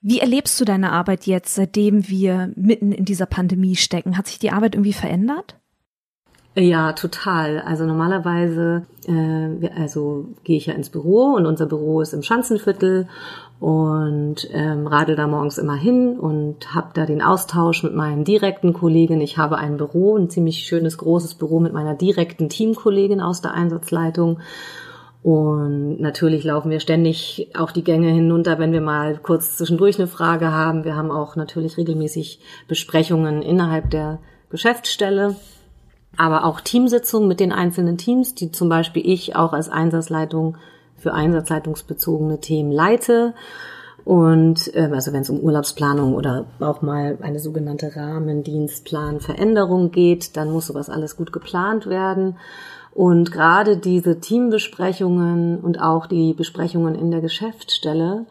Wie 0.00 0.20
erlebst 0.20 0.60
du 0.60 0.64
deine 0.64 0.92
Arbeit 0.92 1.26
jetzt, 1.26 1.54
seitdem 1.54 2.08
wir 2.08 2.52
mitten 2.54 2.92
in 2.92 3.04
dieser 3.04 3.26
Pandemie 3.26 3.76
stecken? 3.76 4.16
Hat 4.16 4.28
sich 4.28 4.38
die 4.38 4.52
Arbeit 4.52 4.74
irgendwie 4.74 4.92
verändert? 4.92 5.56
Ja, 6.54 6.92
total. 6.92 7.60
Also 7.60 7.84
normalerweise, 7.84 8.86
äh, 9.06 9.68
also 9.80 10.28
gehe 10.44 10.56
ich 10.56 10.66
ja 10.66 10.74
ins 10.74 10.90
Büro 10.90 11.34
und 11.34 11.46
unser 11.46 11.66
Büro 11.66 12.00
ist 12.00 12.14
im 12.14 12.22
Schanzenviertel 12.22 13.08
und 13.60 14.48
ähm, 14.52 14.86
radel 14.86 15.14
da 15.14 15.26
morgens 15.26 15.58
immer 15.58 15.76
hin 15.76 16.18
und 16.18 16.74
habe 16.74 16.90
da 16.94 17.06
den 17.06 17.22
Austausch 17.22 17.82
mit 17.82 17.94
meinen 17.94 18.24
direkten 18.24 18.72
Kollegen. 18.72 19.20
Ich 19.20 19.36
habe 19.36 19.58
ein 19.58 19.76
Büro, 19.76 20.16
ein 20.16 20.30
ziemlich 20.30 20.60
schönes 20.60 20.98
großes 20.98 21.34
Büro 21.34 21.60
mit 21.60 21.72
meiner 21.72 21.94
direkten 21.94 22.48
Teamkollegin 22.48 23.20
aus 23.20 23.40
der 23.40 23.54
Einsatzleitung 23.54 24.38
und 25.28 26.00
natürlich 26.00 26.42
laufen 26.42 26.70
wir 26.70 26.80
ständig 26.80 27.50
auch 27.54 27.70
die 27.70 27.84
Gänge 27.84 28.08
hinunter, 28.08 28.58
wenn 28.58 28.72
wir 28.72 28.80
mal 28.80 29.18
kurz 29.18 29.58
zwischendurch 29.58 29.98
eine 29.98 30.08
Frage 30.08 30.52
haben. 30.52 30.84
Wir 30.84 30.96
haben 30.96 31.10
auch 31.10 31.36
natürlich 31.36 31.76
regelmäßig 31.76 32.40
Besprechungen 32.66 33.42
innerhalb 33.42 33.90
der 33.90 34.20
Geschäftsstelle, 34.48 35.36
aber 36.16 36.46
auch 36.46 36.62
Teamsitzungen 36.62 37.28
mit 37.28 37.40
den 37.40 37.52
einzelnen 37.52 37.98
Teams, 37.98 38.36
die 38.36 38.52
zum 38.52 38.70
Beispiel 38.70 39.02
ich 39.04 39.36
auch 39.36 39.52
als 39.52 39.68
Einsatzleitung 39.68 40.56
für 40.96 41.12
einsatzleitungsbezogene 41.12 42.40
Themen 42.40 42.72
leite. 42.72 43.34
Und 44.08 44.70
ähm, 44.72 44.94
also 44.94 45.12
wenn 45.12 45.20
es 45.20 45.28
um 45.28 45.38
Urlaubsplanung 45.38 46.14
oder 46.14 46.46
auch 46.60 46.80
mal 46.80 47.18
eine 47.20 47.40
sogenannte 47.40 47.94
Rahmendienstplanveränderung 47.94 49.90
geht, 49.90 50.34
dann 50.34 50.50
muss 50.50 50.68
sowas 50.68 50.88
alles 50.88 51.14
gut 51.14 51.30
geplant 51.30 51.86
werden. 51.86 52.38
Und 52.94 53.30
gerade 53.30 53.76
diese 53.76 54.18
Teambesprechungen 54.18 55.60
und 55.60 55.82
auch 55.82 56.06
die 56.06 56.32
Besprechungen 56.32 56.94
in 56.94 57.10
der 57.10 57.20
Geschäftsstelle 57.20 58.24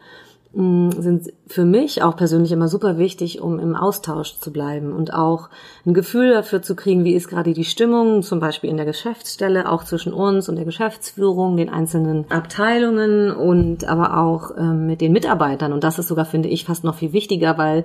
sind 0.58 1.32
für 1.46 1.64
mich 1.64 2.02
auch 2.02 2.16
persönlich 2.16 2.50
immer 2.50 2.66
super 2.66 2.98
wichtig, 2.98 3.40
um 3.40 3.60
im 3.60 3.76
Austausch 3.76 4.40
zu 4.40 4.52
bleiben 4.52 4.92
und 4.92 5.14
auch 5.14 5.50
ein 5.86 5.94
Gefühl 5.94 6.32
dafür 6.32 6.62
zu 6.62 6.74
kriegen, 6.74 7.04
wie 7.04 7.14
ist 7.14 7.28
gerade 7.28 7.52
die 7.52 7.64
Stimmung, 7.64 8.24
zum 8.24 8.40
Beispiel 8.40 8.68
in 8.68 8.76
der 8.76 8.84
Geschäftsstelle, 8.84 9.70
auch 9.70 9.84
zwischen 9.84 10.12
uns 10.12 10.48
und 10.48 10.56
der 10.56 10.64
Geschäftsführung, 10.64 11.56
den 11.56 11.68
einzelnen 11.68 12.28
Abteilungen 12.28 13.30
und 13.30 13.84
aber 13.88 14.18
auch 14.18 14.50
ähm, 14.58 14.88
mit 14.88 15.00
den 15.00 15.12
Mitarbeitern. 15.12 15.72
Und 15.72 15.84
das 15.84 16.00
ist 16.00 16.08
sogar, 16.08 16.24
finde 16.24 16.48
ich, 16.48 16.64
fast 16.64 16.82
noch 16.82 16.96
viel 16.96 17.12
wichtiger, 17.12 17.56
weil 17.56 17.84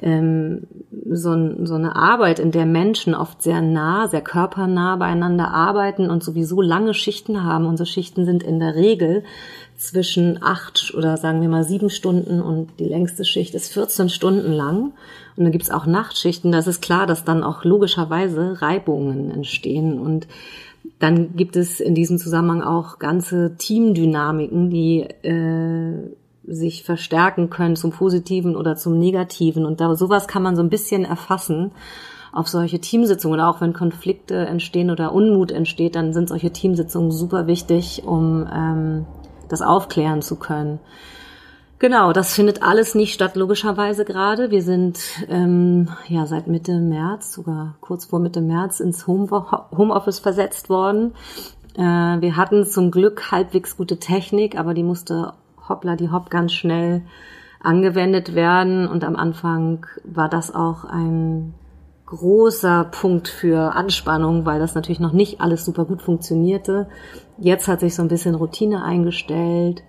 ähm, 0.00 0.62
so, 1.10 1.36
so 1.64 1.74
eine 1.74 1.94
Arbeit, 1.94 2.38
in 2.38 2.52
der 2.52 2.64
Menschen 2.64 3.14
oft 3.14 3.42
sehr 3.42 3.60
nah, 3.60 4.08
sehr 4.08 4.22
körpernah 4.22 4.96
beieinander 4.96 5.52
arbeiten 5.52 6.08
und 6.08 6.24
sowieso 6.24 6.62
lange 6.62 6.94
Schichten 6.94 7.44
haben. 7.44 7.66
Unsere 7.66 7.86
Schichten 7.86 8.24
sind 8.24 8.42
in 8.42 8.60
der 8.60 8.76
Regel 8.76 9.24
zwischen 9.76 10.42
acht 10.42 10.94
oder 10.96 11.16
sagen 11.16 11.40
wir 11.40 11.48
mal 11.48 11.64
sieben 11.64 11.90
Stunden 11.90 12.40
und 12.40 12.68
die 12.78 12.84
längste 12.84 13.24
Schicht 13.24 13.54
ist 13.54 13.72
14 13.72 14.08
Stunden 14.08 14.52
lang. 14.52 14.92
Und 15.36 15.44
dann 15.44 15.52
gibt's 15.52 15.70
auch 15.70 15.86
Nachtschichten. 15.86 16.52
Das 16.52 16.66
ist 16.66 16.80
klar, 16.80 17.06
dass 17.06 17.24
dann 17.24 17.42
auch 17.42 17.64
logischerweise 17.64 18.62
Reibungen 18.62 19.30
entstehen. 19.30 19.98
Und 19.98 20.28
dann 20.98 21.34
gibt 21.36 21.56
es 21.56 21.80
in 21.80 21.94
diesem 21.94 22.18
Zusammenhang 22.18 22.62
auch 22.62 22.98
ganze 22.98 23.56
Teamdynamiken, 23.56 24.70
die 24.70 25.00
äh, 25.00 26.10
sich 26.46 26.84
verstärken 26.84 27.50
können 27.50 27.74
zum 27.74 27.90
Positiven 27.90 28.54
oder 28.54 28.76
zum 28.76 28.98
Negativen. 28.98 29.64
Und 29.64 29.80
da 29.80 29.94
sowas 29.96 30.28
kann 30.28 30.42
man 30.42 30.56
so 30.56 30.62
ein 30.62 30.70
bisschen 30.70 31.04
erfassen 31.04 31.72
auf 32.32 32.48
solche 32.48 32.80
Teamsitzungen. 32.80 33.40
Auch 33.40 33.60
wenn 33.60 33.72
Konflikte 33.72 34.36
entstehen 34.46 34.90
oder 34.90 35.12
Unmut 35.12 35.50
entsteht, 35.50 35.96
dann 35.96 36.12
sind 36.12 36.28
solche 36.28 36.52
Teamsitzungen 36.52 37.10
super 37.10 37.46
wichtig, 37.46 38.02
um 38.04 38.46
ähm, 38.52 39.06
das 39.48 39.62
aufklären 39.62 40.22
zu 40.22 40.36
können. 40.36 40.80
Genau, 41.78 42.12
das 42.12 42.32
findet 42.32 42.62
alles 42.62 42.94
nicht 42.94 43.12
statt, 43.12 43.36
logischerweise 43.36 44.04
gerade. 44.04 44.50
Wir 44.50 44.62
sind 44.62 45.00
ähm, 45.28 45.88
ja 46.08 46.24
seit 46.26 46.46
Mitte 46.46 46.78
März, 46.78 47.32
sogar 47.32 47.74
kurz 47.80 48.06
vor 48.06 48.20
Mitte 48.20 48.40
März, 48.40 48.80
ins 48.80 49.06
Homeoffice 49.06 50.20
versetzt 50.20 50.70
worden. 50.70 51.12
Äh, 51.76 51.82
wir 51.82 52.36
hatten 52.36 52.64
zum 52.64 52.90
Glück 52.90 53.32
halbwegs 53.32 53.76
gute 53.76 53.98
Technik, 53.98 54.56
aber 54.58 54.72
die 54.72 54.84
musste 54.84 55.34
hoppla 55.68 55.96
die 55.96 56.10
hopp 56.10 56.30
ganz 56.30 56.52
schnell 56.52 57.02
angewendet 57.60 58.34
werden. 58.34 58.86
Und 58.86 59.04
am 59.04 59.16
Anfang 59.16 59.86
war 60.04 60.28
das 60.28 60.54
auch 60.54 60.84
ein 60.84 61.54
großer 62.06 62.84
Punkt 62.84 63.28
für 63.28 63.74
Anspannung, 63.74 64.44
weil 64.44 64.60
das 64.60 64.74
natürlich 64.74 65.00
noch 65.00 65.12
nicht 65.12 65.40
alles 65.40 65.64
super 65.64 65.84
gut 65.84 66.02
funktionierte. 66.02 66.88
Jetzt 67.38 67.68
hat 67.68 67.80
sich 67.80 67.94
so 67.94 68.02
ein 68.02 68.08
bisschen 68.08 68.34
Routine 68.34 68.84
eingestellt 68.84 69.82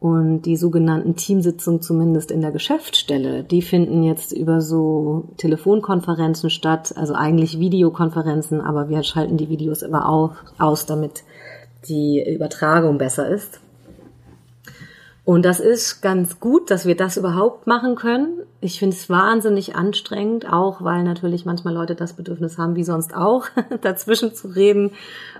und 0.00 0.42
die 0.42 0.56
sogenannten 0.56 1.16
Teamsitzungen 1.16 1.82
zumindest 1.82 2.30
in 2.30 2.40
der 2.40 2.52
Geschäftsstelle, 2.52 3.42
die 3.42 3.62
finden 3.62 4.02
jetzt 4.04 4.32
über 4.32 4.60
so 4.60 5.28
Telefonkonferenzen 5.38 6.50
statt, 6.50 6.94
also 6.96 7.14
eigentlich 7.14 7.58
Videokonferenzen, 7.58 8.60
aber 8.60 8.88
wir 8.88 9.02
schalten 9.02 9.36
die 9.36 9.48
Videos 9.48 9.82
immer 9.82 10.08
auf, 10.08 10.32
aus, 10.58 10.86
damit 10.86 11.24
die 11.88 12.24
Übertragung 12.26 12.98
besser 12.98 13.28
ist. 13.28 13.60
Und 15.24 15.44
das 15.44 15.60
ist 15.60 16.00
ganz 16.00 16.40
gut, 16.40 16.70
dass 16.70 16.86
wir 16.86 16.96
das 16.96 17.16
überhaupt 17.16 17.66
machen 17.66 17.96
können. 17.96 18.44
Ich 18.60 18.78
finde 18.78 18.96
es 18.96 19.08
wahnsinnig 19.08 19.76
anstrengend, 19.76 20.52
auch 20.52 20.82
weil 20.82 21.04
natürlich 21.04 21.44
manchmal 21.44 21.74
Leute 21.74 21.94
das 21.94 22.14
Bedürfnis 22.14 22.58
haben, 22.58 22.74
wie 22.74 22.82
sonst 22.82 23.14
auch, 23.14 23.46
dazwischen 23.82 24.34
zu 24.34 24.48
reden 24.48 24.92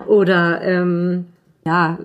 oder 0.07 0.61
ähm, 0.61 1.25
ja, 1.65 1.97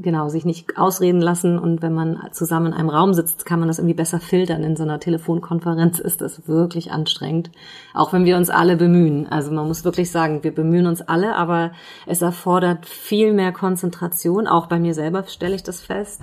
genau, 0.00 0.28
sich 0.28 0.44
nicht 0.44 0.76
ausreden 0.78 1.20
lassen. 1.20 1.58
Und 1.58 1.82
wenn 1.82 1.94
man 1.94 2.20
zusammen 2.32 2.68
in 2.68 2.72
einem 2.72 2.88
Raum 2.88 3.14
sitzt, 3.14 3.44
kann 3.44 3.58
man 3.58 3.68
das 3.68 3.78
irgendwie 3.78 3.94
besser 3.94 4.20
filtern. 4.20 4.64
In 4.64 4.76
so 4.76 4.82
einer 4.82 5.00
Telefonkonferenz 5.00 5.98
ist 5.98 6.20
das 6.20 6.48
wirklich 6.48 6.90
anstrengend, 6.90 7.50
auch 7.94 8.12
wenn 8.12 8.24
wir 8.24 8.36
uns 8.36 8.50
alle 8.50 8.76
bemühen. 8.76 9.26
Also 9.28 9.52
man 9.52 9.66
muss 9.66 9.84
wirklich 9.84 10.10
sagen, 10.10 10.42
wir 10.42 10.54
bemühen 10.54 10.86
uns 10.86 11.02
alle, 11.02 11.36
aber 11.36 11.72
es 12.06 12.22
erfordert 12.22 12.86
viel 12.86 13.32
mehr 13.32 13.52
Konzentration. 13.52 14.46
Auch 14.46 14.66
bei 14.66 14.78
mir 14.78 14.94
selber 14.94 15.24
stelle 15.24 15.54
ich 15.54 15.62
das 15.62 15.80
fest. 15.80 16.22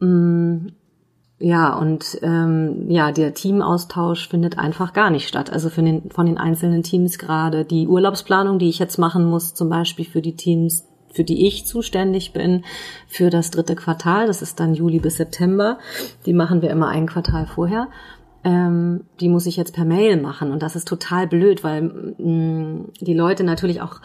Mm, 0.00 0.68
ja, 1.40 1.76
und 1.76 2.18
ähm, 2.22 2.88
ja, 2.88 3.10
der 3.10 3.34
Teamaustausch 3.34 4.28
findet 4.28 4.58
einfach 4.58 4.92
gar 4.92 5.10
nicht 5.10 5.26
statt. 5.26 5.52
Also 5.52 5.68
für 5.68 5.82
den, 5.82 6.10
von 6.10 6.26
den 6.26 6.38
einzelnen 6.38 6.82
Teams 6.82 7.18
gerade 7.18 7.64
die 7.64 7.88
Urlaubsplanung, 7.88 8.58
die 8.58 8.68
ich 8.68 8.78
jetzt 8.78 8.98
machen 8.98 9.24
muss, 9.24 9.52
zum 9.52 9.68
Beispiel 9.68 10.04
für 10.04 10.22
die 10.22 10.36
Teams, 10.36 10.86
für 11.12 11.24
die 11.24 11.46
ich 11.46 11.66
zuständig 11.66 12.32
bin, 12.32 12.64
für 13.08 13.30
das 13.30 13.50
dritte 13.50 13.74
Quartal, 13.74 14.26
das 14.26 14.42
ist 14.42 14.60
dann 14.60 14.74
Juli 14.74 15.00
bis 15.00 15.16
September. 15.16 15.78
Die 16.24 16.32
machen 16.32 16.62
wir 16.62 16.70
immer 16.70 16.88
ein 16.88 17.06
Quartal 17.06 17.46
vorher. 17.46 17.88
Ähm, 18.44 19.04
die 19.20 19.28
muss 19.28 19.46
ich 19.46 19.56
jetzt 19.56 19.74
per 19.74 19.84
Mail 19.84 20.20
machen 20.20 20.52
und 20.52 20.62
das 20.62 20.76
ist 20.76 20.86
total 20.86 21.26
blöd, 21.26 21.64
weil 21.64 21.82
mh, 21.82 22.14
mm, 22.18 22.92
die 23.00 23.14
Leute 23.14 23.42
natürlich 23.42 23.80
auch 23.80 24.00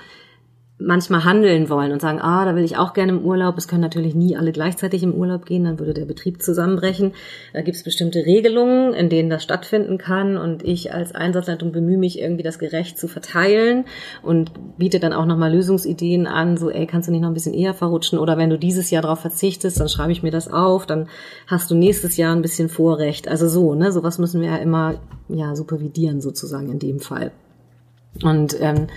manchmal 0.80 1.26
handeln 1.26 1.70
wollen 1.70 1.92
und 1.92 2.02
sagen, 2.02 2.20
ah, 2.22 2.46
da 2.46 2.56
will 2.56 2.64
ich 2.64 2.78
auch 2.78 2.94
gerne 2.94 3.12
im 3.12 3.26
Urlaub. 3.26 3.58
Es 3.58 3.68
können 3.68 3.82
natürlich 3.82 4.16
nie 4.16 4.38
alle 4.38 4.54
gleichzeitig 4.54 5.04
im 5.04 5.14
Urlaub 5.14 5.46
gehen, 5.46 5.66
dann 5.66 5.78
würde 5.78 5.94
der 5.94 6.06
Betrieb 6.06 6.42
zusammenbrechen. 6.42 7.12
Da 7.54 7.62
gibt 7.62 7.76
es 7.76 7.84
bestimmte 7.84 8.26
Regelungen, 8.26 8.94
in 8.94 9.10
denen 9.10 9.30
das 9.30 9.44
stattfinden 9.44 9.98
kann 9.98 10.38
und 10.38 10.64
ich 10.64 10.94
als 10.94 11.14
Einsatzleitung 11.14 11.74
bemühe 11.74 11.98
mich 11.98 12.20
irgendwie 12.20 12.44
das 12.44 12.60
gerecht 12.60 12.98
zu 12.98 13.10
verteilen 13.10 13.86
und 14.24 14.52
biete 14.78 15.02
dann 15.02 15.12
auch 15.12 15.26
nochmal 15.26 15.54
Lösungsideen 15.54 16.28
an, 16.28 16.56
so 16.56 16.70
ey, 16.70 16.88
kannst 16.88 17.10
du 17.10 17.12
nicht 17.12 17.22
noch 17.22 17.30
ein 17.30 17.34
bisschen 17.34 17.54
eher 17.54 17.74
verrutschen 17.74 18.18
oder 18.18 18.38
wenn 18.38 18.50
du 18.50 18.58
dieses 18.58 18.90
Jahr 18.90 19.02
darauf 19.02 19.20
verzichtest, 19.20 19.80
dann 19.82 19.90
schreibe 19.90 20.14
ich 20.14 20.24
mir 20.24 20.32
das 20.32 20.52
auf, 20.52 20.86
dann 20.86 21.10
hast 21.48 21.70
du 21.70 21.76
nächstes 21.76 22.16
Jahr 22.16 22.34
ein 22.34 22.42
bisschen 22.42 22.70
Vorrecht. 22.70 23.28
Also 23.28 23.50
so, 23.50 23.76
ne, 23.76 23.92
sowas 23.92 24.18
müssen 24.18 24.40
wir 24.40 24.50
ja 24.50 24.58
immer 24.58 24.96
ja 25.28 25.56
supervidieren 25.58 26.22
sozusagen 26.22 26.72
in 26.72 26.80
dem 26.80 27.00
Fall. 27.02 27.32
Und 28.24 28.56
ähm, 28.60 28.88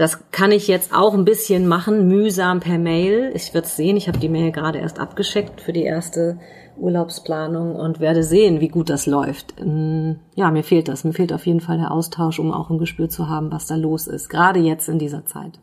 das 0.00 0.30
kann 0.30 0.50
ich 0.50 0.66
jetzt 0.66 0.94
auch 0.94 1.12
ein 1.12 1.26
bisschen 1.26 1.68
machen, 1.68 2.08
mühsam 2.08 2.60
per 2.60 2.78
Mail. 2.78 3.32
Ich 3.34 3.52
werde 3.52 3.68
sehen, 3.68 3.98
ich 3.98 4.08
habe 4.08 4.18
die 4.18 4.30
Mail 4.30 4.50
gerade 4.50 4.78
erst 4.78 4.98
abgeschickt 4.98 5.60
für 5.60 5.74
die 5.74 5.82
erste 5.82 6.38
Urlaubsplanung 6.78 7.76
und 7.76 8.00
werde 8.00 8.22
sehen, 8.22 8.62
wie 8.62 8.68
gut 8.68 8.88
das 8.88 9.04
läuft. 9.04 9.60
Ähm, 9.60 10.20
ja, 10.34 10.50
mir 10.50 10.64
fehlt 10.64 10.88
das. 10.88 11.04
Mir 11.04 11.12
fehlt 11.12 11.34
auf 11.34 11.44
jeden 11.44 11.60
Fall 11.60 11.76
der 11.76 11.90
Austausch, 11.90 12.38
um 12.38 12.50
auch 12.50 12.70
ein 12.70 12.78
Gespür 12.78 13.10
zu 13.10 13.28
haben, 13.28 13.52
was 13.52 13.66
da 13.66 13.76
los 13.76 14.06
ist, 14.06 14.30
gerade 14.30 14.58
jetzt 14.58 14.88
in 14.88 14.98
dieser 14.98 15.26
Zeit. 15.26 15.60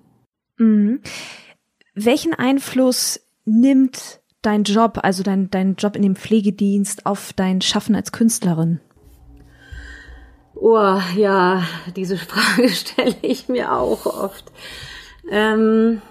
Mhm. 0.57 0.99
Welchen 1.95 2.35
Einfluss 2.35 3.19
nimmt 3.45 4.21
dein 4.43 4.65
Job, 4.65 4.99
also 5.01 5.23
dein, 5.23 5.49
dein 5.49 5.77
Job 5.77 5.95
in 5.95 6.03
dem 6.03 6.15
Pflegedienst, 6.15 7.07
auf 7.07 7.33
dein 7.33 7.61
Schaffen 7.61 7.95
als 7.95 8.11
Künstlerin? 8.11 8.81
Oh, 10.59 10.99
ja, 11.15 11.63
diese 11.95 12.17
Frage 12.17 12.69
stelle 12.69 13.15
ich 13.21 13.47
mir 13.47 13.73
auch 13.73 14.05
oft. 14.05 14.51
Ähm, 15.29 16.01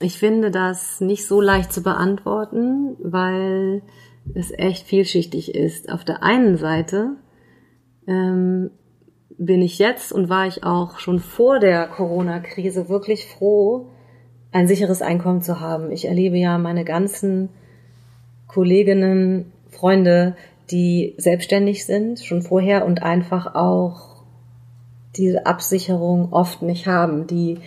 ich 0.00 0.18
finde 0.18 0.50
das 0.50 1.00
nicht 1.00 1.26
so 1.26 1.40
leicht 1.40 1.72
zu 1.72 1.82
beantworten, 1.82 2.96
weil 2.98 3.82
es 4.34 4.50
echt 4.50 4.86
vielschichtig 4.86 5.54
ist. 5.54 5.90
Auf 5.90 6.04
der 6.04 6.22
einen 6.22 6.56
Seite 6.56 7.16
ähm, 8.06 8.70
bin 9.38 9.62
ich 9.62 9.78
jetzt 9.78 10.12
und 10.12 10.28
war 10.28 10.46
ich 10.46 10.64
auch 10.64 10.98
schon 10.98 11.20
vor 11.20 11.60
der 11.60 11.86
Corona-Krise 11.86 12.88
wirklich 12.88 13.26
froh, 13.26 13.90
ein 14.52 14.66
sicheres 14.66 15.02
Einkommen 15.02 15.42
zu 15.42 15.60
haben. 15.60 15.90
Ich 15.90 16.06
erlebe 16.06 16.36
ja 16.36 16.58
meine 16.58 16.84
ganzen 16.84 17.50
Kolleginnen, 18.48 19.52
Freunde, 19.68 20.36
die 20.70 21.14
selbstständig 21.18 21.86
sind, 21.86 22.20
schon 22.20 22.42
vorher 22.42 22.84
und 22.86 23.02
einfach 23.02 23.54
auch 23.54 24.16
diese 25.16 25.46
Absicherung 25.46 26.32
oft 26.32 26.62
nicht 26.62 26.86
haben, 26.86 27.26
die 27.26 27.58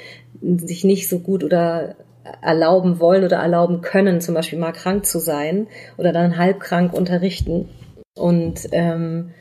sich 0.41 0.83
nicht 0.83 1.09
so 1.09 1.19
gut 1.19 1.43
oder 1.43 1.95
erlauben 2.41 2.99
wollen 2.99 3.23
oder 3.23 3.37
erlauben 3.37 3.81
können, 3.81 4.21
zum 4.21 4.35
Beispiel 4.35 4.59
mal 4.59 4.71
krank 4.71 5.05
zu 5.05 5.19
sein 5.19 5.67
oder 5.97 6.13
dann 6.13 6.37
halbkrank 6.37 6.93
unterrichten. 6.93 7.69
Und 8.15 8.67
ähm, 8.71 9.31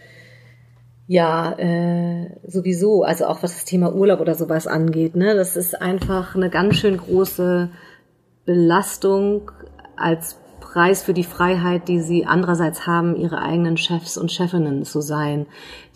ja, 1.07 1.53
äh, 1.59 2.31
sowieso, 2.47 3.03
also 3.03 3.27
auch 3.27 3.43
was 3.43 3.55
das 3.55 3.65
Thema 3.65 3.95
Urlaub 3.95 4.21
oder 4.21 4.35
sowas 4.35 4.67
angeht, 4.67 5.17
ne, 5.17 5.35
das 5.35 5.57
ist 5.57 5.81
einfach 5.81 6.35
eine 6.35 6.51
ganz 6.51 6.77
schön 6.77 6.97
große 6.97 7.71
Belastung 8.45 9.51
als 9.97 10.39
Preis 10.73 11.03
für 11.03 11.15
die 11.15 11.25
Freiheit, 11.25 11.89
die 11.89 12.01
sie 12.01 12.27
andererseits 12.27 12.87
haben, 12.87 13.17
ihre 13.17 13.41
eigenen 13.41 13.79
Chefs 13.79 14.19
und 14.19 14.31
Chefinnen 14.31 14.85
zu 14.85 15.01
sein, 15.01 15.47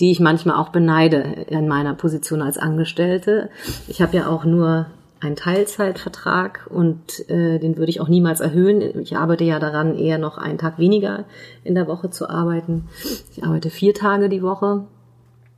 die 0.00 0.10
ich 0.10 0.18
manchmal 0.18 0.56
auch 0.56 0.70
beneide 0.70 1.18
in 1.48 1.68
meiner 1.68 1.92
Position 1.92 2.40
als 2.40 2.56
Angestellte. 2.56 3.50
Ich 3.86 4.00
habe 4.00 4.16
ja 4.16 4.28
auch 4.28 4.44
nur 4.44 4.86
einen 5.20 5.36
Teilzeitvertrag 5.36 6.68
und 6.70 7.28
äh, 7.28 7.58
den 7.58 7.76
würde 7.76 7.90
ich 7.90 8.00
auch 8.00 8.08
niemals 8.08 8.40
erhöhen. 8.40 8.80
Ich 9.00 9.14
arbeite 9.14 9.44
ja 9.44 9.58
daran, 9.58 9.94
eher 9.94 10.16
noch 10.16 10.38
einen 10.38 10.56
Tag 10.56 10.78
weniger 10.78 11.26
in 11.64 11.74
der 11.74 11.86
Woche 11.86 12.08
zu 12.08 12.30
arbeiten. 12.30 12.88
Ich 13.30 13.44
arbeite 13.44 13.68
vier 13.68 13.92
Tage 13.92 14.30
die 14.30 14.42
Woche 14.42 14.86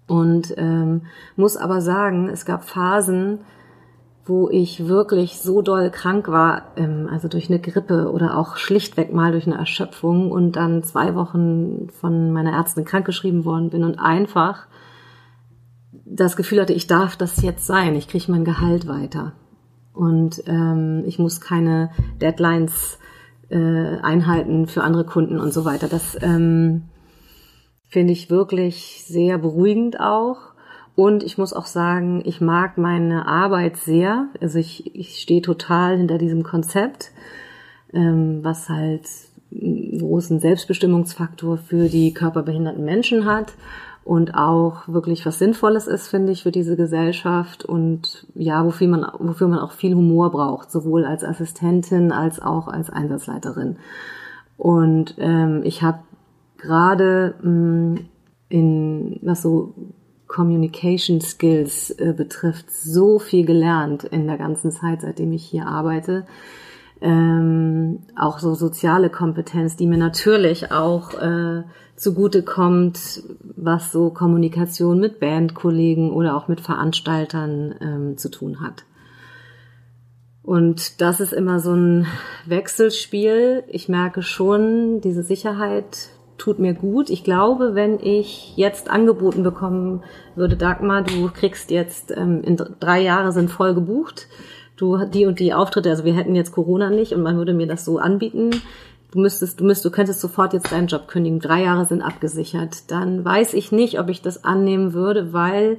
und 0.09 0.55
ähm, 0.57 1.03
muss 1.37 1.57
aber 1.57 1.81
sagen, 1.81 2.29
es 2.29 2.45
gab 2.45 2.65
Phasen, 2.65 3.39
wo 4.27 4.49
ich 4.49 4.87
wirklich 4.87 5.39
so 5.39 5.61
doll 5.61 5.91
krank 5.91 6.29
war, 6.29 6.73
ähm, 6.77 7.09
also 7.11 7.29
durch 7.29 7.51
eine 7.51 7.61
Grippe 7.61 8.11
oder 8.11 8.39
auch 8.39 8.57
schlichtweg 8.57 9.13
mal 9.13 9.33
durch 9.33 9.47
eine 9.47 9.59
Erschöpfung 9.59 10.31
und 10.31 10.53
dann 10.53 10.83
zwei 10.83 11.15
Wochen 11.15 11.89
von 12.01 12.33
meiner 12.33 12.53
Ärztin 12.53 12.85
krankgeschrieben 12.85 13.45
worden 13.45 13.71
bin 13.71 13.85
und 13.85 13.99
einfach 13.99 14.67
das 16.07 16.37
Gefühl 16.37 16.61
hatte, 16.61 16.73
ich 16.73 16.87
darf 16.87 17.17
das 17.17 17.43
jetzt 17.43 17.67
sein, 17.67 17.95
ich 17.95 18.09
kriege 18.09 18.31
mein 18.31 18.45
Gehalt 18.45 18.87
weiter 18.87 19.33
und 19.93 20.43
ähm, 20.47 21.03
ich 21.07 21.19
muss 21.19 21.41
keine 21.41 21.91
Deadlines 22.21 22.99
äh, 23.51 23.99
einhalten 24.03 24.67
für 24.67 24.83
andere 24.83 25.05
Kunden 25.05 25.39
und 25.39 25.53
so 25.53 25.65
weiter. 25.65 25.89
Das 25.89 26.17
ähm, 26.23 26.85
finde 27.89 28.13
ich 28.13 28.31
wirklich 28.31 29.05
sehr 29.07 29.39
beruhigend 29.39 30.01
auch 30.01 30.54
und 30.97 31.25
ich 31.25 31.39
muss 31.39 31.53
auch 31.53 31.67
sagen, 31.67 32.23
ich 32.25 32.41
mag 32.41 32.79
meine 32.79 33.27
Arbeit 33.27 33.77
sehr. 33.77 34.29
Also 34.41 34.59
ich, 34.59 34.95
ich 34.95 35.19
stehe 35.21 35.43
total 35.43 35.97
hinter 35.97 36.19
diesem 36.19 36.45
Konzept, 36.45 37.11
ähm, 37.93 38.41
was 38.43 38.69
halt 38.69 39.09
einen 39.51 39.99
großen 39.99 40.41
Selbstbestimmungsfaktor 40.41 41.59
für 41.59 41.89
die 41.89 42.15
körperbehinderten 42.15 42.85
Menschen 42.85 43.25
hat 43.25 43.55
und 44.05 44.35
auch 44.35 44.87
wirklich 44.87 45.25
was 45.27 45.39
Sinnvolles 45.39 45.87
ist, 45.87 46.09
finde 46.09 46.33
ich, 46.33 46.43
für 46.43 46.53
diese 46.53 46.77
Gesellschaft 46.77 47.65
und 47.65 48.27
ja, 48.35 48.65
wofür 48.65 48.87
man, 48.87 49.07
wofür 49.19 49.49
man 49.49 49.59
auch 49.59 49.73
viel 49.73 49.95
Humor 49.95 50.31
braucht, 50.31 50.71
sowohl 50.71 51.05
als 51.05 51.25
Assistentin 51.25 52.13
als 52.13 52.41
auch 52.41 52.69
als 52.69 52.91
Einsatzleiterin. 52.91 53.77
Und 54.57 55.15
ähm, 55.19 55.63
ich 55.65 55.83
habe 55.83 56.01
gerade 56.59 57.35
mm, 57.43 57.97
in 58.49 59.19
was 59.23 59.43
so 59.43 59.75
Communication 60.35 61.21
Skills 61.21 61.91
äh, 61.91 62.13
betrifft, 62.13 62.69
so 62.69 63.21
viel 63.21 63.47
gelernt 63.47 64.03
in 64.03 64.27
der 64.27 64.37
ganzen 64.37 64.73
Zeit, 64.73 65.03
seitdem 65.03 65.31
ich 65.31 65.45
hier 65.45 65.67
arbeite. 65.67 66.27
Ähm, 67.01 68.01
auch 68.19 68.41
so 68.41 68.55
soziale 68.55 69.11
Kompetenz, 69.11 69.77
die 69.77 69.87
mir 69.87 69.97
natürlich 69.99 70.73
auch 70.73 71.15
äh, 71.15 71.63
zugute 71.95 72.43
kommt, 72.43 73.23
was 73.57 73.93
so 73.93 74.11
Kommunikation 74.11 74.99
mit 74.99 75.21
Bandkollegen 75.21 76.11
oder 76.11 76.37
auch 76.37 76.49
mit 76.49 76.61
Veranstaltern 76.61 77.77
ähm, 77.81 78.19
zu 78.19 78.29
tun 78.29 78.61
hat. 78.61 78.85
Und 80.43 81.01
das 81.01 81.21
ist 81.21 81.33
immer 81.33 81.61
so 81.61 81.75
ein 81.75 82.07
Wechselspiel. 82.45 83.63
Ich 83.69 83.89
merke 83.89 84.23
schon, 84.23 85.01
diese 85.01 85.23
Sicherheit 85.23 86.09
tut 86.39 86.59
mir 86.59 86.75
gut. 86.75 87.11
Ich 87.11 87.25
glaube, 87.25 87.75
wenn 87.75 87.99
ich 88.01 88.57
jetzt 88.57 88.91
angeboten 88.91 89.43
bekommen 89.43 90.03
würde, 90.35 90.57
Dagmar, 90.57 91.03
du 91.03 91.31
kriegst 91.31 91.71
jetzt 91.71 92.11
ähm, 92.11 92.43
in 92.43 92.57
drei 92.81 93.01
Jahre 93.01 93.33
sind 93.33 93.51
voll 93.51 93.75
gebucht, 93.75 94.27
du 94.77 95.05
die 95.05 95.27
und 95.27 95.39
die 95.39 95.55
Auftritte, 95.55 95.91
also 95.91 96.05
wir 96.05 96.15
hätten 96.15 96.35
jetzt 96.35 96.53
Corona 96.53 96.91
nicht 96.91 97.13
und 97.13 97.23
man 97.23 97.37
würde 97.37 97.55
mir 97.55 97.67
das 97.67 97.85
so 97.85 97.99
anbieten. 97.99 98.51
Du 99.13 99.21
müsstest, 99.21 99.61
du 99.61 99.65
müsstest, 99.65 99.85
du 99.85 99.91
könntest 99.91 100.21
sofort 100.21 100.53
jetzt 100.55 100.73
deinen 100.73 100.89
Job 100.89 101.07
kündigen. 101.07 101.39
Drei 101.39 101.63
Jahre 101.63 101.87
sind 101.87 102.03
abgesichert. 102.03 102.91
Dann 102.91 103.25
weiß 103.25 103.55
ich 103.55 103.71
nicht, 103.71 104.01
ob 104.01 104.09
ich 104.09 104.23
das 104.23 104.43
annehmen 104.43 104.93
würde, 104.93 105.33
weil 105.33 105.79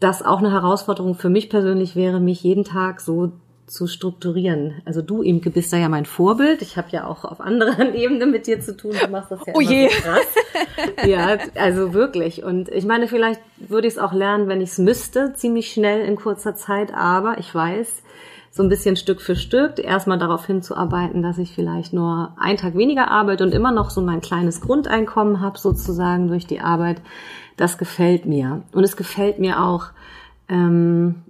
das 0.00 0.24
auch 0.24 0.38
eine 0.38 0.50
Herausforderung 0.50 1.14
für 1.14 1.28
mich 1.28 1.48
persönlich 1.48 1.94
wäre, 1.94 2.18
mich 2.18 2.42
jeden 2.42 2.64
Tag 2.64 3.00
so 3.00 3.32
zu 3.70 3.86
strukturieren. 3.86 4.82
Also 4.84 5.00
du, 5.00 5.22
Imke, 5.22 5.50
bist 5.50 5.72
da 5.72 5.76
ja 5.76 5.88
mein 5.88 6.04
Vorbild. 6.04 6.60
Ich 6.60 6.76
habe 6.76 6.88
ja 6.90 7.06
auch 7.06 7.24
auf 7.24 7.40
anderen 7.40 7.94
Ebenen 7.94 8.30
mit 8.30 8.46
dir 8.46 8.60
zu 8.60 8.76
tun. 8.76 8.92
Du 9.00 9.08
machst 9.10 9.30
das 9.30 9.40
ja 9.46 9.52
oh 9.54 9.60
je. 9.60 9.88
So 9.88 10.02
krass. 10.02 11.06
ja, 11.06 11.38
also 11.54 11.94
wirklich. 11.94 12.42
Und 12.42 12.68
ich 12.68 12.84
meine, 12.84 13.06
vielleicht 13.06 13.40
würde 13.56 13.86
ich 13.86 13.94
es 13.94 13.98
auch 13.98 14.12
lernen, 14.12 14.48
wenn 14.48 14.60
ich 14.60 14.70
es 14.70 14.78
müsste, 14.78 15.32
ziemlich 15.34 15.70
schnell 15.70 16.04
in 16.04 16.16
kurzer 16.16 16.56
Zeit. 16.56 16.92
Aber 16.92 17.38
ich 17.38 17.54
weiß, 17.54 18.02
so 18.50 18.64
ein 18.64 18.68
bisschen 18.68 18.96
Stück 18.96 19.20
für 19.20 19.36
Stück 19.36 19.78
erstmal 19.78 20.18
darauf 20.18 20.46
hinzuarbeiten, 20.46 21.22
dass 21.22 21.38
ich 21.38 21.54
vielleicht 21.54 21.92
nur 21.92 22.34
einen 22.38 22.58
Tag 22.58 22.76
weniger 22.76 23.08
arbeite 23.08 23.44
und 23.44 23.54
immer 23.54 23.70
noch 23.70 23.90
so 23.90 24.00
mein 24.00 24.20
kleines 24.20 24.60
Grundeinkommen 24.60 25.40
habe, 25.40 25.58
sozusagen 25.58 26.26
durch 26.26 26.46
die 26.46 26.60
Arbeit. 26.60 27.00
Das 27.56 27.78
gefällt 27.78 28.26
mir. 28.26 28.62
Und 28.72 28.82
es 28.82 28.96
gefällt 28.96 29.38
mir 29.38 29.62
auch, 29.62 29.86
ähm, 30.48 31.22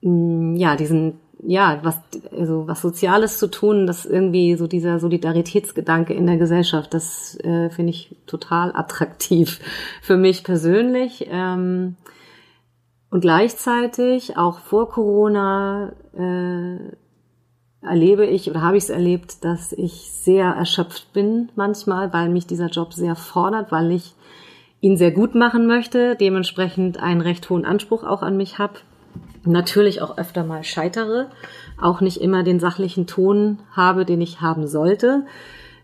ja, 0.00 0.76
diesen, 0.76 1.14
ja, 1.42 1.80
was, 1.82 2.00
also 2.36 2.66
was 2.68 2.80
Soziales 2.80 3.38
zu 3.38 3.48
tun, 3.48 3.86
das 3.86 4.06
irgendwie 4.06 4.54
so 4.56 4.66
dieser 4.66 4.98
Solidaritätsgedanke 5.00 6.14
in 6.14 6.26
der 6.26 6.36
Gesellschaft, 6.36 6.94
das 6.94 7.38
äh, 7.40 7.70
finde 7.70 7.90
ich 7.90 8.16
total 8.26 8.72
attraktiv 8.74 9.60
für 10.02 10.16
mich 10.16 10.44
persönlich. 10.44 11.26
Ähm, 11.30 11.96
und 13.10 13.22
gleichzeitig, 13.22 14.36
auch 14.36 14.58
vor 14.58 14.90
Corona, 14.90 15.92
äh, 16.14 16.96
erlebe 17.80 18.26
ich 18.26 18.50
oder 18.50 18.62
habe 18.62 18.76
ich 18.76 18.84
es 18.84 18.90
erlebt, 18.90 19.44
dass 19.44 19.72
ich 19.72 20.10
sehr 20.10 20.46
erschöpft 20.46 21.12
bin 21.12 21.50
manchmal, 21.54 22.12
weil 22.12 22.28
mich 22.28 22.46
dieser 22.46 22.68
Job 22.68 22.92
sehr 22.92 23.14
fordert, 23.14 23.70
weil 23.70 23.92
ich 23.92 24.14
ihn 24.80 24.96
sehr 24.96 25.10
gut 25.10 25.34
machen 25.34 25.66
möchte, 25.66 26.16
dementsprechend 26.16 26.98
einen 26.98 27.20
recht 27.20 27.48
hohen 27.50 27.64
Anspruch 27.64 28.04
auch 28.04 28.22
an 28.22 28.36
mich 28.36 28.58
habe. 28.58 28.74
Natürlich 29.44 30.02
auch 30.02 30.18
öfter 30.18 30.44
mal 30.44 30.64
scheitere, 30.64 31.28
auch 31.80 32.00
nicht 32.00 32.20
immer 32.20 32.42
den 32.42 32.60
sachlichen 32.60 33.06
Ton 33.06 33.58
habe, 33.72 34.04
den 34.04 34.20
ich 34.20 34.40
haben 34.40 34.66
sollte. 34.66 35.24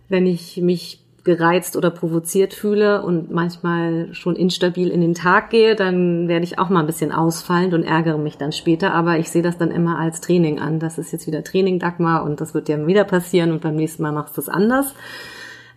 Wenn 0.09 0.27
ich 0.27 0.59
mich 0.59 1.01
gereizt 1.25 1.77
oder 1.77 1.91
provoziert 1.91 2.53
fühle 2.53 3.03
und 3.03 3.31
manchmal 3.31 4.13
schon 4.13 4.37
instabil 4.37 4.91
in 4.91 5.01
den 5.01 5.15
Tag 5.15 5.49
gehe, 5.49 5.75
dann 5.75 6.29
werde 6.29 6.45
ich 6.45 6.59
auch 6.59 6.69
mal 6.69 6.81
ein 6.81 6.87
bisschen 6.87 7.13
ausfallend 7.13 7.73
und 7.73 7.83
ärgere 7.83 8.19
mich 8.19 8.37
dann 8.37 8.53
später. 8.53 8.93
Aber 8.93 9.19
ich 9.19 9.31
sehe 9.31 9.43
das 9.43 9.57
dann 9.57 9.71
immer 9.71 9.99
als 9.99 10.21
Training 10.21 10.61
an. 10.61 10.79
Das 10.79 10.99
ist 10.99 11.13
jetzt 11.13 11.27
wieder 11.27 11.43
Training, 11.43 11.79
Dagmar, 11.79 12.25
und 12.25 12.43
das 12.43 12.53
wird 12.53 12.69
ja 12.69 12.87
wieder 12.87 13.05
passieren 13.05 13.53
und 13.53 13.63
beim 13.63 13.75
nächsten 13.75 14.03
Mal 14.03 14.13
machst 14.13 14.37
du 14.37 14.43
es 14.43 14.51
anders. 14.51 14.95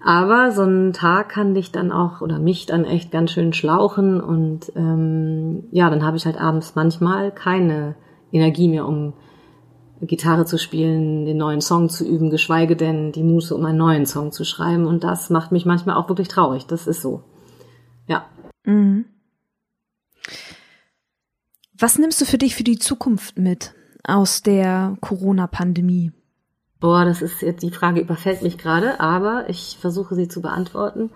Aber 0.03 0.51
so 0.51 0.63
ein 0.63 0.93
Tag 0.93 1.29
kann 1.29 1.53
dich 1.53 1.71
dann 1.71 1.91
auch 1.91 2.21
oder 2.21 2.39
mich 2.39 2.65
dann 2.65 2.85
echt 2.85 3.11
ganz 3.11 3.31
schön 3.31 3.53
schlauchen 3.53 4.21
und 4.21 4.71
ähm, 4.75 5.63
ja, 5.71 5.89
dann 5.89 6.05
habe 6.05 6.17
ich 6.17 6.25
halt 6.25 6.39
abends 6.39 6.75
manchmal 6.75 7.31
keine 7.31 7.95
Energie 8.31 8.67
mehr, 8.67 8.85
um 8.85 9.13
Gitarre 10.01 10.45
zu 10.45 10.57
spielen, 10.59 11.25
den 11.25 11.37
neuen 11.37 11.61
Song 11.61 11.89
zu 11.89 12.07
üben, 12.07 12.29
geschweige 12.29 12.75
denn 12.75 13.11
die 13.11 13.23
Muße, 13.23 13.55
um 13.55 13.65
einen 13.65 13.79
neuen 13.79 14.05
Song 14.05 14.31
zu 14.31 14.43
schreiben. 14.43 14.85
Und 14.85 15.03
das 15.03 15.29
macht 15.29 15.51
mich 15.51 15.65
manchmal 15.65 15.95
auch 15.95 16.07
wirklich 16.07 16.27
traurig. 16.27 16.67
Das 16.67 16.85
ist 16.85 17.01
so. 17.01 17.23
Ja. 18.07 18.25
Mhm. 18.63 19.05
Was 21.79 21.97
nimmst 21.97 22.21
du 22.21 22.25
für 22.25 22.37
dich 22.37 22.55
für 22.55 22.63
die 22.63 22.77
Zukunft 22.77 23.37
mit 23.37 23.73
aus 24.03 24.43
der 24.43 24.95
Corona-Pandemie? 25.01 26.11
Boah, 26.79 27.05
das 27.05 27.21
ist 27.21 27.41
jetzt 27.41 27.63
die 27.63 27.71
Frage 27.71 28.01
überfällt 28.01 28.41
mich 28.43 28.57
gerade, 28.57 28.99
aber 28.99 29.45
ich 29.49 29.77
versuche 29.79 30.15
sie 30.15 30.27
zu 30.27 30.41
beantworten. 30.41 31.09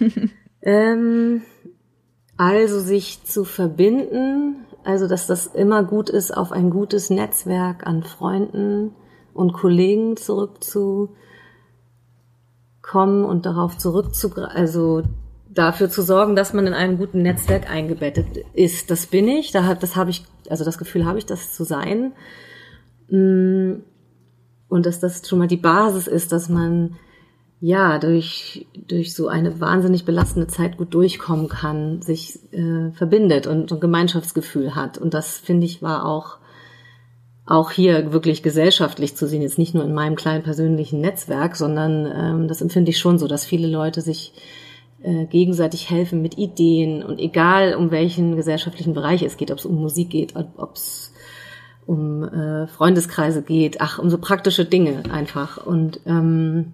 ähm, 0.62 1.42
also 2.36 2.80
sich 2.80 3.24
zu 3.24 3.44
verbinden, 3.44 4.66
also, 4.86 5.08
dass 5.08 5.26
das 5.26 5.48
immer 5.48 5.82
gut 5.82 6.08
ist, 6.10 6.30
auf 6.30 6.52
ein 6.52 6.70
gutes 6.70 7.10
Netzwerk 7.10 7.84
an 7.88 8.04
Freunden 8.04 8.94
und 9.34 9.52
Kollegen 9.52 10.16
zurückzukommen 10.16 11.08
und 13.24 13.46
darauf 13.46 13.76
zurückzugreifen, 13.78 14.56
also 14.56 15.02
dafür 15.48 15.90
zu 15.90 16.02
sorgen, 16.02 16.36
dass 16.36 16.52
man 16.52 16.68
in 16.68 16.72
einem 16.72 16.98
guten 16.98 17.22
Netzwerk 17.22 17.68
eingebettet 17.68 18.44
ist. 18.54 18.92
Das 18.92 19.06
bin 19.06 19.26
ich, 19.26 19.50
das 19.50 19.96
habe 19.96 20.10
ich, 20.10 20.24
also 20.48 20.64
das 20.64 20.78
Gefühl 20.78 21.04
habe 21.04 21.18
ich, 21.18 21.26
das 21.26 21.52
zu 21.52 21.64
sein. 21.64 22.12
Mm, 23.08 23.80
und 24.68 24.86
dass 24.86 25.00
das 25.00 25.26
schon 25.28 25.38
mal 25.38 25.48
die 25.48 25.56
Basis 25.56 26.06
ist, 26.06 26.32
dass 26.32 26.48
man 26.48 26.96
ja, 27.60 27.98
durch, 27.98 28.66
durch 28.86 29.14
so 29.14 29.28
eine 29.28 29.60
wahnsinnig 29.60 30.04
belastende 30.04 30.46
Zeit 30.46 30.76
gut 30.76 30.92
durchkommen 30.92 31.48
kann, 31.48 32.02
sich 32.02 32.38
äh, 32.52 32.90
verbindet 32.92 33.46
und 33.46 33.72
ein 33.72 33.80
Gemeinschaftsgefühl 33.80 34.74
hat. 34.74 34.98
Und 34.98 35.14
das, 35.14 35.38
finde 35.38 35.64
ich, 35.64 35.80
war 35.80 36.04
auch, 36.04 36.36
auch 37.46 37.70
hier 37.70 38.12
wirklich 38.12 38.42
gesellschaftlich 38.42 39.16
zu 39.16 39.26
sehen, 39.26 39.40
jetzt 39.40 39.58
nicht 39.58 39.74
nur 39.74 39.84
in 39.84 39.94
meinem 39.94 40.16
kleinen 40.16 40.42
persönlichen 40.44 41.00
Netzwerk, 41.00 41.56
sondern 41.56 42.06
ähm, 42.06 42.48
das 42.48 42.60
empfinde 42.60 42.90
ich 42.90 42.98
schon 42.98 43.18
so, 43.18 43.26
dass 43.26 43.44
viele 43.44 43.68
Leute 43.68 44.02
sich 44.02 44.34
äh, 45.02 45.24
gegenseitig 45.24 45.88
helfen 45.88 46.20
mit 46.20 46.36
Ideen 46.36 47.02
und 47.02 47.18
egal 47.18 47.74
um 47.74 47.90
welchen 47.90 48.36
gesellschaftlichen 48.36 48.92
Bereich 48.92 49.22
es 49.22 49.38
geht, 49.38 49.50
ob 49.50 49.58
es 49.58 49.66
um 49.66 49.76
Musik 49.76 50.10
geht, 50.10 50.34
ob 50.36 50.74
es 50.74 51.14
um 51.86 52.24
äh, 52.24 52.66
Freundeskreise 52.66 53.42
geht, 53.42 53.80
ach, 53.80 53.98
um 53.98 54.10
so 54.10 54.18
praktische 54.18 54.64
Dinge 54.64 55.04
einfach. 55.10 55.64
Und 55.64 56.00
ähm, 56.04 56.72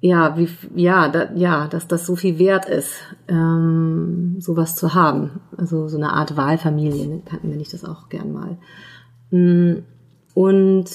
ja, 0.00 0.36
wie, 0.36 0.48
ja, 0.74 1.08
da, 1.08 1.32
ja, 1.34 1.66
dass 1.66 1.88
das 1.88 2.06
so 2.06 2.14
viel 2.14 2.38
wert 2.38 2.66
ist, 2.66 2.94
ähm, 3.26 4.36
sowas 4.38 4.76
zu 4.76 4.94
haben. 4.94 5.40
Also 5.56 5.88
so 5.88 5.96
eine 5.96 6.12
Art 6.12 6.36
Wahlfamilie, 6.36 7.22
nenne 7.42 7.62
ich 7.62 7.70
das 7.70 7.84
auch 7.84 8.08
gern 8.08 8.32
mal. 8.32 8.58
Mm, 9.30 9.82
und 10.34 10.90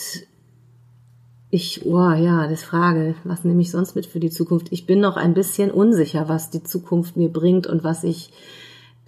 ich, 1.49 1.85
oh 1.85 2.11
ja, 2.11 2.47
das 2.47 2.63
Frage, 2.63 3.15
was 3.23 3.43
nehme 3.43 3.61
ich 3.61 3.71
sonst 3.71 3.95
mit 3.95 4.05
für 4.05 4.19
die 4.19 4.29
Zukunft? 4.29 4.67
Ich 4.69 4.85
bin 4.85 4.99
noch 4.99 5.17
ein 5.17 5.33
bisschen 5.33 5.71
unsicher, 5.71 6.29
was 6.29 6.51
die 6.51 6.63
Zukunft 6.63 7.17
mir 7.17 7.29
bringt 7.29 7.65
und 7.65 7.83
was 7.83 8.03
ich 8.03 8.31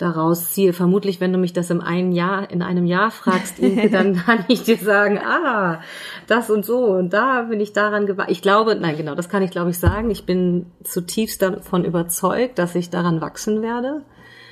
daraus 0.01 0.51
ziehe. 0.51 0.73
Vermutlich, 0.73 1.21
wenn 1.21 1.33
du 1.33 1.39
mich 1.39 1.53
das 1.53 1.69
im 1.69 1.81
einen 1.81 2.11
Jahr, 2.11 2.49
in 2.49 2.61
einem 2.61 2.85
Jahr 2.85 3.11
fragst, 3.11 3.59
Inke, 3.59 3.89
dann 3.89 4.15
kann 4.25 4.45
ich 4.47 4.63
dir 4.63 4.77
sagen, 4.77 5.19
ah, 5.19 5.81
das 6.27 6.49
und 6.49 6.65
so 6.65 6.85
und 6.85 7.13
da 7.13 7.43
bin 7.43 7.59
ich 7.59 7.73
daran 7.73 8.05
gewagt. 8.05 8.31
Ich 8.31 8.41
glaube, 8.41 8.75
nein, 8.75 8.97
genau, 8.97 9.15
das 9.15 9.29
kann 9.29 9.43
ich 9.43 9.51
glaube 9.51 9.69
ich 9.69 9.79
sagen. 9.79 10.09
Ich 10.11 10.25
bin 10.25 10.67
zutiefst 10.83 11.41
davon 11.41 11.85
überzeugt, 11.85 12.59
dass 12.59 12.75
ich 12.75 12.89
daran 12.89 13.21
wachsen 13.21 13.61
werde. 13.61 14.01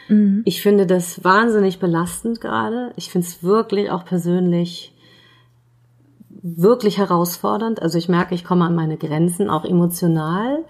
Mhm. 0.08 0.42
Ich 0.46 0.62
finde 0.62 0.86
das 0.86 1.24
wahnsinnig 1.24 1.80
belastend 1.80 2.42
gerade. 2.42 2.92
Ich 2.96 3.10
finde 3.10 3.28
es 3.28 3.44
wirklich 3.44 3.92
auch 3.92 4.06
persönlich 4.06 4.94
wirklich 6.42 6.98
herausfordernd. 6.98 7.82
Also 7.82 7.98
ich 7.98 8.10
merke, 8.10 8.36
ich 8.36 8.44
komme 8.44 8.66
an 8.66 8.76
meine 8.76 8.98
Grenzen, 8.98 9.50
auch 9.50 9.66
emotional. 9.66 10.66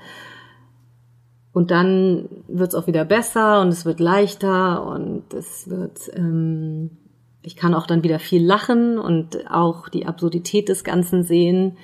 Und 1.59 1.71
dann 1.71 2.29
wird 2.47 2.69
es 2.69 2.75
auch 2.75 2.87
wieder 2.87 3.03
besser 3.03 3.59
und 3.59 3.67
es 3.67 3.83
wird 3.83 3.99
leichter 3.99 4.81
und 4.81 5.33
es 5.33 5.69
wird, 5.69 6.09
ähm, 6.15 6.91
ich 7.41 7.57
kann 7.57 7.73
auch 7.73 7.85
dann 7.85 8.01
wieder 8.01 8.19
viel 8.19 8.45
lachen 8.45 8.97
und 8.97 9.51
auch 9.51 9.89
die 9.89 10.05
Absurdität 10.05 10.69
des 10.69 10.85
Ganzen 10.85 11.23
sehen. 11.23 11.75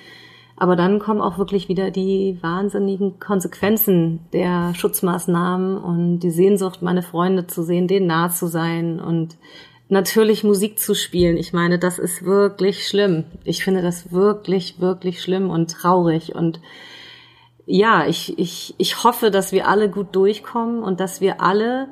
Aber 0.56 0.76
dann 0.76 0.98
kommen 0.98 1.20
auch 1.20 1.36
wirklich 1.36 1.68
wieder 1.68 1.90
die 1.90 2.38
wahnsinnigen 2.40 3.20
Konsequenzen 3.20 4.20
der 4.32 4.72
Schutzmaßnahmen 4.74 5.76
und 5.76 6.20
die 6.20 6.30
Sehnsucht, 6.30 6.80
meine 6.80 7.02
Freunde 7.02 7.46
zu 7.46 7.62
sehen, 7.62 7.86
denen 7.86 8.06
nah 8.06 8.30
zu 8.30 8.46
sein 8.46 8.98
und 8.98 9.36
natürlich 9.90 10.42
Musik 10.42 10.78
zu 10.78 10.94
spielen. 10.94 11.36
Ich 11.36 11.52
meine, 11.52 11.78
das 11.78 11.98
ist 11.98 12.24
wirklich 12.24 12.88
schlimm. 12.88 13.24
Ich 13.44 13.62
finde 13.62 13.82
das 13.82 14.10
wirklich, 14.10 14.80
wirklich 14.80 15.20
schlimm 15.20 15.50
und 15.50 15.70
traurig 15.70 16.34
und 16.34 16.62
ja, 17.66 18.06
ich, 18.06 18.38
ich, 18.38 18.74
ich 18.78 19.02
hoffe, 19.02 19.30
dass 19.30 19.50
wir 19.50 19.68
alle 19.68 19.90
gut 19.90 20.14
durchkommen 20.14 20.82
und 20.82 21.00
dass 21.00 21.20
wir 21.20 21.40
alle 21.40 21.88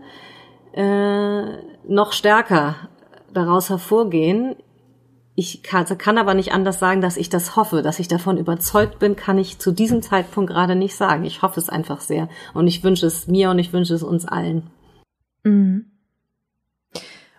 äh, 0.72 1.58
noch 1.86 2.12
stärker 2.12 2.76
daraus 3.32 3.68
hervorgehen. 3.70 4.54
Ich 5.34 5.64
kann, 5.64 5.86
kann 5.98 6.16
aber 6.16 6.34
nicht 6.34 6.52
anders 6.52 6.78
sagen, 6.78 7.00
dass 7.00 7.16
ich 7.16 7.28
das 7.28 7.56
hoffe, 7.56 7.82
dass 7.82 7.98
ich 7.98 8.06
davon 8.06 8.38
überzeugt 8.38 9.00
bin, 9.00 9.16
kann 9.16 9.36
ich 9.36 9.58
zu 9.58 9.72
diesem 9.72 10.00
Zeitpunkt 10.00 10.50
gerade 10.50 10.76
nicht 10.76 10.94
sagen. 10.94 11.24
Ich 11.24 11.42
hoffe 11.42 11.58
es 11.58 11.68
einfach 11.68 12.00
sehr 12.00 12.28
und 12.54 12.68
ich 12.68 12.84
wünsche 12.84 13.06
es 13.06 13.26
mir 13.26 13.50
und 13.50 13.58
ich 13.58 13.72
wünsche 13.72 13.94
es 13.94 14.04
uns 14.04 14.26
allen. 14.26 14.70
Mhm. 15.42 15.86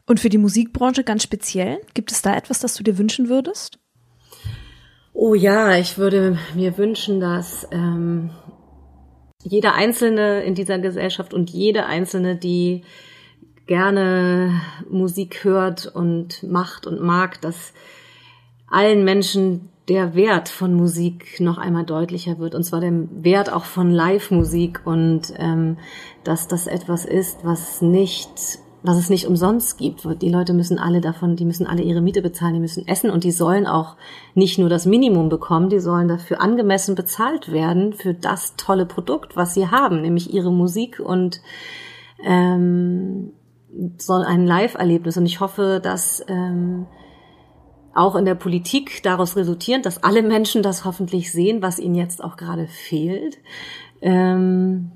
Und 0.06 0.20
für 0.20 0.30
die 0.30 0.38
Musikbranche 0.38 1.06
ganz 1.06 1.24
speziell, 1.24 1.80
gibt 1.94 2.12
es 2.12 2.22
da 2.22 2.36
etwas, 2.36 2.60
das 2.60 2.76
du 2.76 2.84
dir 2.84 2.98
wünschen 2.98 3.30
würdest? 3.30 3.80
Oh 5.18 5.34
ja, 5.34 5.78
ich 5.78 5.98
würde 5.98 6.38
mir 6.56 6.78
wünschen, 6.78 7.22
dass 7.22 7.66
ähm, 7.72 8.32
jeder 9.44 9.74
Einzelne 9.74 10.44
in 10.44 10.56
dieser 10.56 10.78
Gesellschaft 10.78 11.34
und 11.34 11.50
jede 11.50 11.86
Einzelne, 11.86 12.36
die 12.36 12.84
gerne 13.66 14.60
Musik 14.90 15.46
hört 15.46 15.88
und 15.88 16.44
macht 16.44 16.86
und 16.86 17.02
mag, 17.02 17.40
dass 17.40 17.74
allen 18.70 19.06
Menschen 19.06 19.70
der 19.88 20.16
Wert 20.16 20.50
von 20.50 20.74
Musik 20.74 21.40
noch 21.40 21.60
einmal 21.60 21.86
deutlicher 21.86 22.38
wird, 22.38 22.54
und 22.54 22.64
zwar 22.64 22.82
der 22.82 22.92
Wert 23.24 23.50
auch 23.54 23.64
von 23.64 23.92
Live-Musik 23.92 24.82
und 24.84 25.34
ähm, 25.38 25.78
dass 26.26 26.50
das 26.50 26.68
etwas 26.68 27.06
ist, 27.06 27.46
was 27.46 27.82
nicht 27.82 28.60
was 28.86 28.98
es 28.98 29.10
nicht 29.10 29.28
umsonst 29.28 29.78
gibt. 29.78 30.08
Die 30.22 30.30
Leute 30.30 30.54
müssen 30.54 30.80
alle 30.80 31.02
davon, 31.02 31.36
die 31.36 31.46
müssen 31.46 31.68
alle 31.68 31.82
ihre 31.82 32.02
Miete 32.02 32.22
bezahlen, 32.22 32.54
die 32.54 32.60
müssen 32.60 32.88
essen 32.88 33.10
und 33.10 33.24
die 33.24 33.32
sollen 33.32 33.68
auch 33.68 33.96
nicht 34.34 34.60
nur 34.60 34.70
das 34.70 34.86
Minimum 34.86 35.30
bekommen, 35.30 35.70
die 35.70 35.80
sollen 35.80 36.08
dafür 36.08 36.42
angemessen 36.42 36.96
bezahlt 36.96 37.52
werden 37.52 37.94
für 37.94 38.14
das 38.14 38.56
tolle 38.58 38.86
Produkt, 38.86 39.36
was 39.36 39.54
sie 39.54 39.68
haben, 39.68 40.02
nämlich 40.02 40.34
ihre 40.34 40.52
Musik 40.52 41.00
und 41.00 41.42
ähm, 42.24 43.32
soll 43.98 44.24
ein 44.24 44.46
Live-Erlebnis. 44.46 45.18
Und 45.18 45.26
ich 45.26 45.40
hoffe, 45.40 45.80
dass 45.84 46.24
ähm, 46.28 46.88
auch 47.94 48.16
in 48.16 48.26
der 48.26 48.36
Politik 48.36 49.02
daraus 49.04 49.36
resultierend, 49.36 49.86
dass 49.86 50.04
alle 50.04 50.22
Menschen 50.22 50.62
das 50.62 50.86
hoffentlich 50.86 51.32
sehen, 51.32 51.62
was 51.62 51.80
ihnen 51.80 51.96
jetzt 51.96 52.24
auch 52.24 52.36
gerade 52.38 52.68
fehlt. 52.68 53.38
Ähm, 54.02 54.92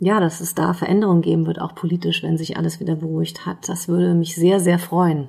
ja, 0.00 0.18
dass 0.18 0.40
es 0.40 0.54
da 0.54 0.72
Veränderungen 0.72 1.20
geben 1.20 1.46
wird, 1.46 1.60
auch 1.60 1.74
politisch, 1.74 2.22
wenn 2.22 2.38
sich 2.38 2.56
alles 2.56 2.80
wieder 2.80 2.96
beruhigt 2.96 3.44
hat. 3.44 3.68
Das 3.68 3.86
würde 3.86 4.14
mich 4.14 4.34
sehr, 4.34 4.58
sehr 4.58 4.78
freuen. 4.78 5.28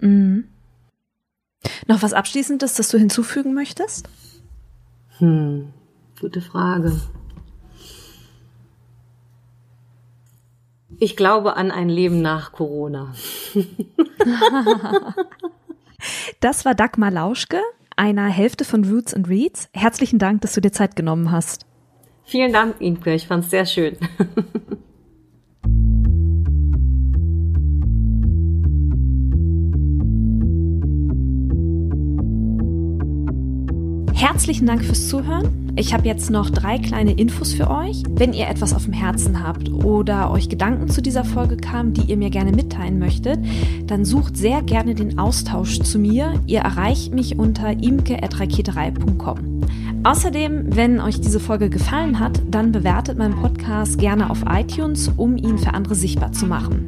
Mhm. 0.00 0.48
Noch 1.86 2.02
was 2.02 2.12
Abschließendes, 2.12 2.74
das 2.74 2.88
du 2.88 2.98
hinzufügen 2.98 3.54
möchtest? 3.54 4.08
Hm, 5.18 5.72
gute 6.20 6.40
Frage. 6.40 7.00
Ich 10.98 11.16
glaube 11.16 11.56
an 11.56 11.70
ein 11.70 11.88
Leben 11.88 12.20
nach 12.20 12.50
Corona. 12.50 13.14
das 16.40 16.64
war 16.64 16.74
Dagmar 16.74 17.12
Lauschke, 17.12 17.60
einer 17.94 18.26
Hälfte 18.26 18.64
von 18.64 18.84
Roots 18.84 19.14
and 19.14 19.28
Reads. 19.28 19.68
Herzlichen 19.72 20.18
Dank, 20.18 20.40
dass 20.40 20.54
du 20.54 20.60
dir 20.60 20.72
Zeit 20.72 20.96
genommen 20.96 21.30
hast. 21.30 21.67
Vielen 22.28 22.52
Dank, 22.52 22.76
Inke. 22.80 23.14
Ich 23.14 23.26
fand 23.26 23.44
es 23.44 23.50
sehr 23.50 23.64
schön. 23.64 23.96
Herzlichen 34.12 34.66
Dank 34.66 34.84
fürs 34.84 35.08
Zuhören. 35.08 35.72
Ich 35.76 35.94
habe 35.94 36.06
jetzt 36.06 36.30
noch 36.30 36.50
drei 36.50 36.78
kleine 36.78 37.12
Infos 37.12 37.54
für 37.54 37.70
euch. 37.70 38.02
Wenn 38.10 38.34
ihr 38.34 38.48
etwas 38.48 38.74
auf 38.74 38.84
dem 38.84 38.92
Herzen 38.92 39.42
habt 39.42 39.70
oder 39.70 40.30
euch 40.30 40.50
Gedanken 40.50 40.88
zu 40.88 41.00
dieser 41.00 41.24
Folge 41.24 41.56
kamen, 41.56 41.94
die 41.94 42.10
ihr 42.10 42.18
mir 42.18 42.28
gerne 42.28 42.52
mitteilen 42.52 42.98
möchtet, 42.98 43.38
dann 43.86 44.04
sucht 44.04 44.36
sehr 44.36 44.60
gerne 44.60 44.94
den 44.94 45.18
Austausch 45.18 45.80
zu 45.80 45.98
mir. 45.98 46.34
Ihr 46.46 46.60
erreicht 46.60 47.14
mich 47.14 47.38
unter 47.38 47.70
imke.raketerei.com. 47.70 49.62
Außerdem, 50.04 50.76
wenn 50.76 51.00
euch 51.00 51.20
diese 51.20 51.40
Folge 51.40 51.70
gefallen 51.70 52.20
hat, 52.20 52.40
dann 52.48 52.72
bewertet 52.72 53.18
meinen 53.18 53.34
Podcast 53.34 53.98
gerne 53.98 54.30
auf 54.30 54.42
iTunes, 54.48 55.10
um 55.16 55.36
ihn 55.36 55.58
für 55.58 55.74
andere 55.74 55.94
sichtbar 55.94 56.32
zu 56.32 56.46
machen. 56.46 56.87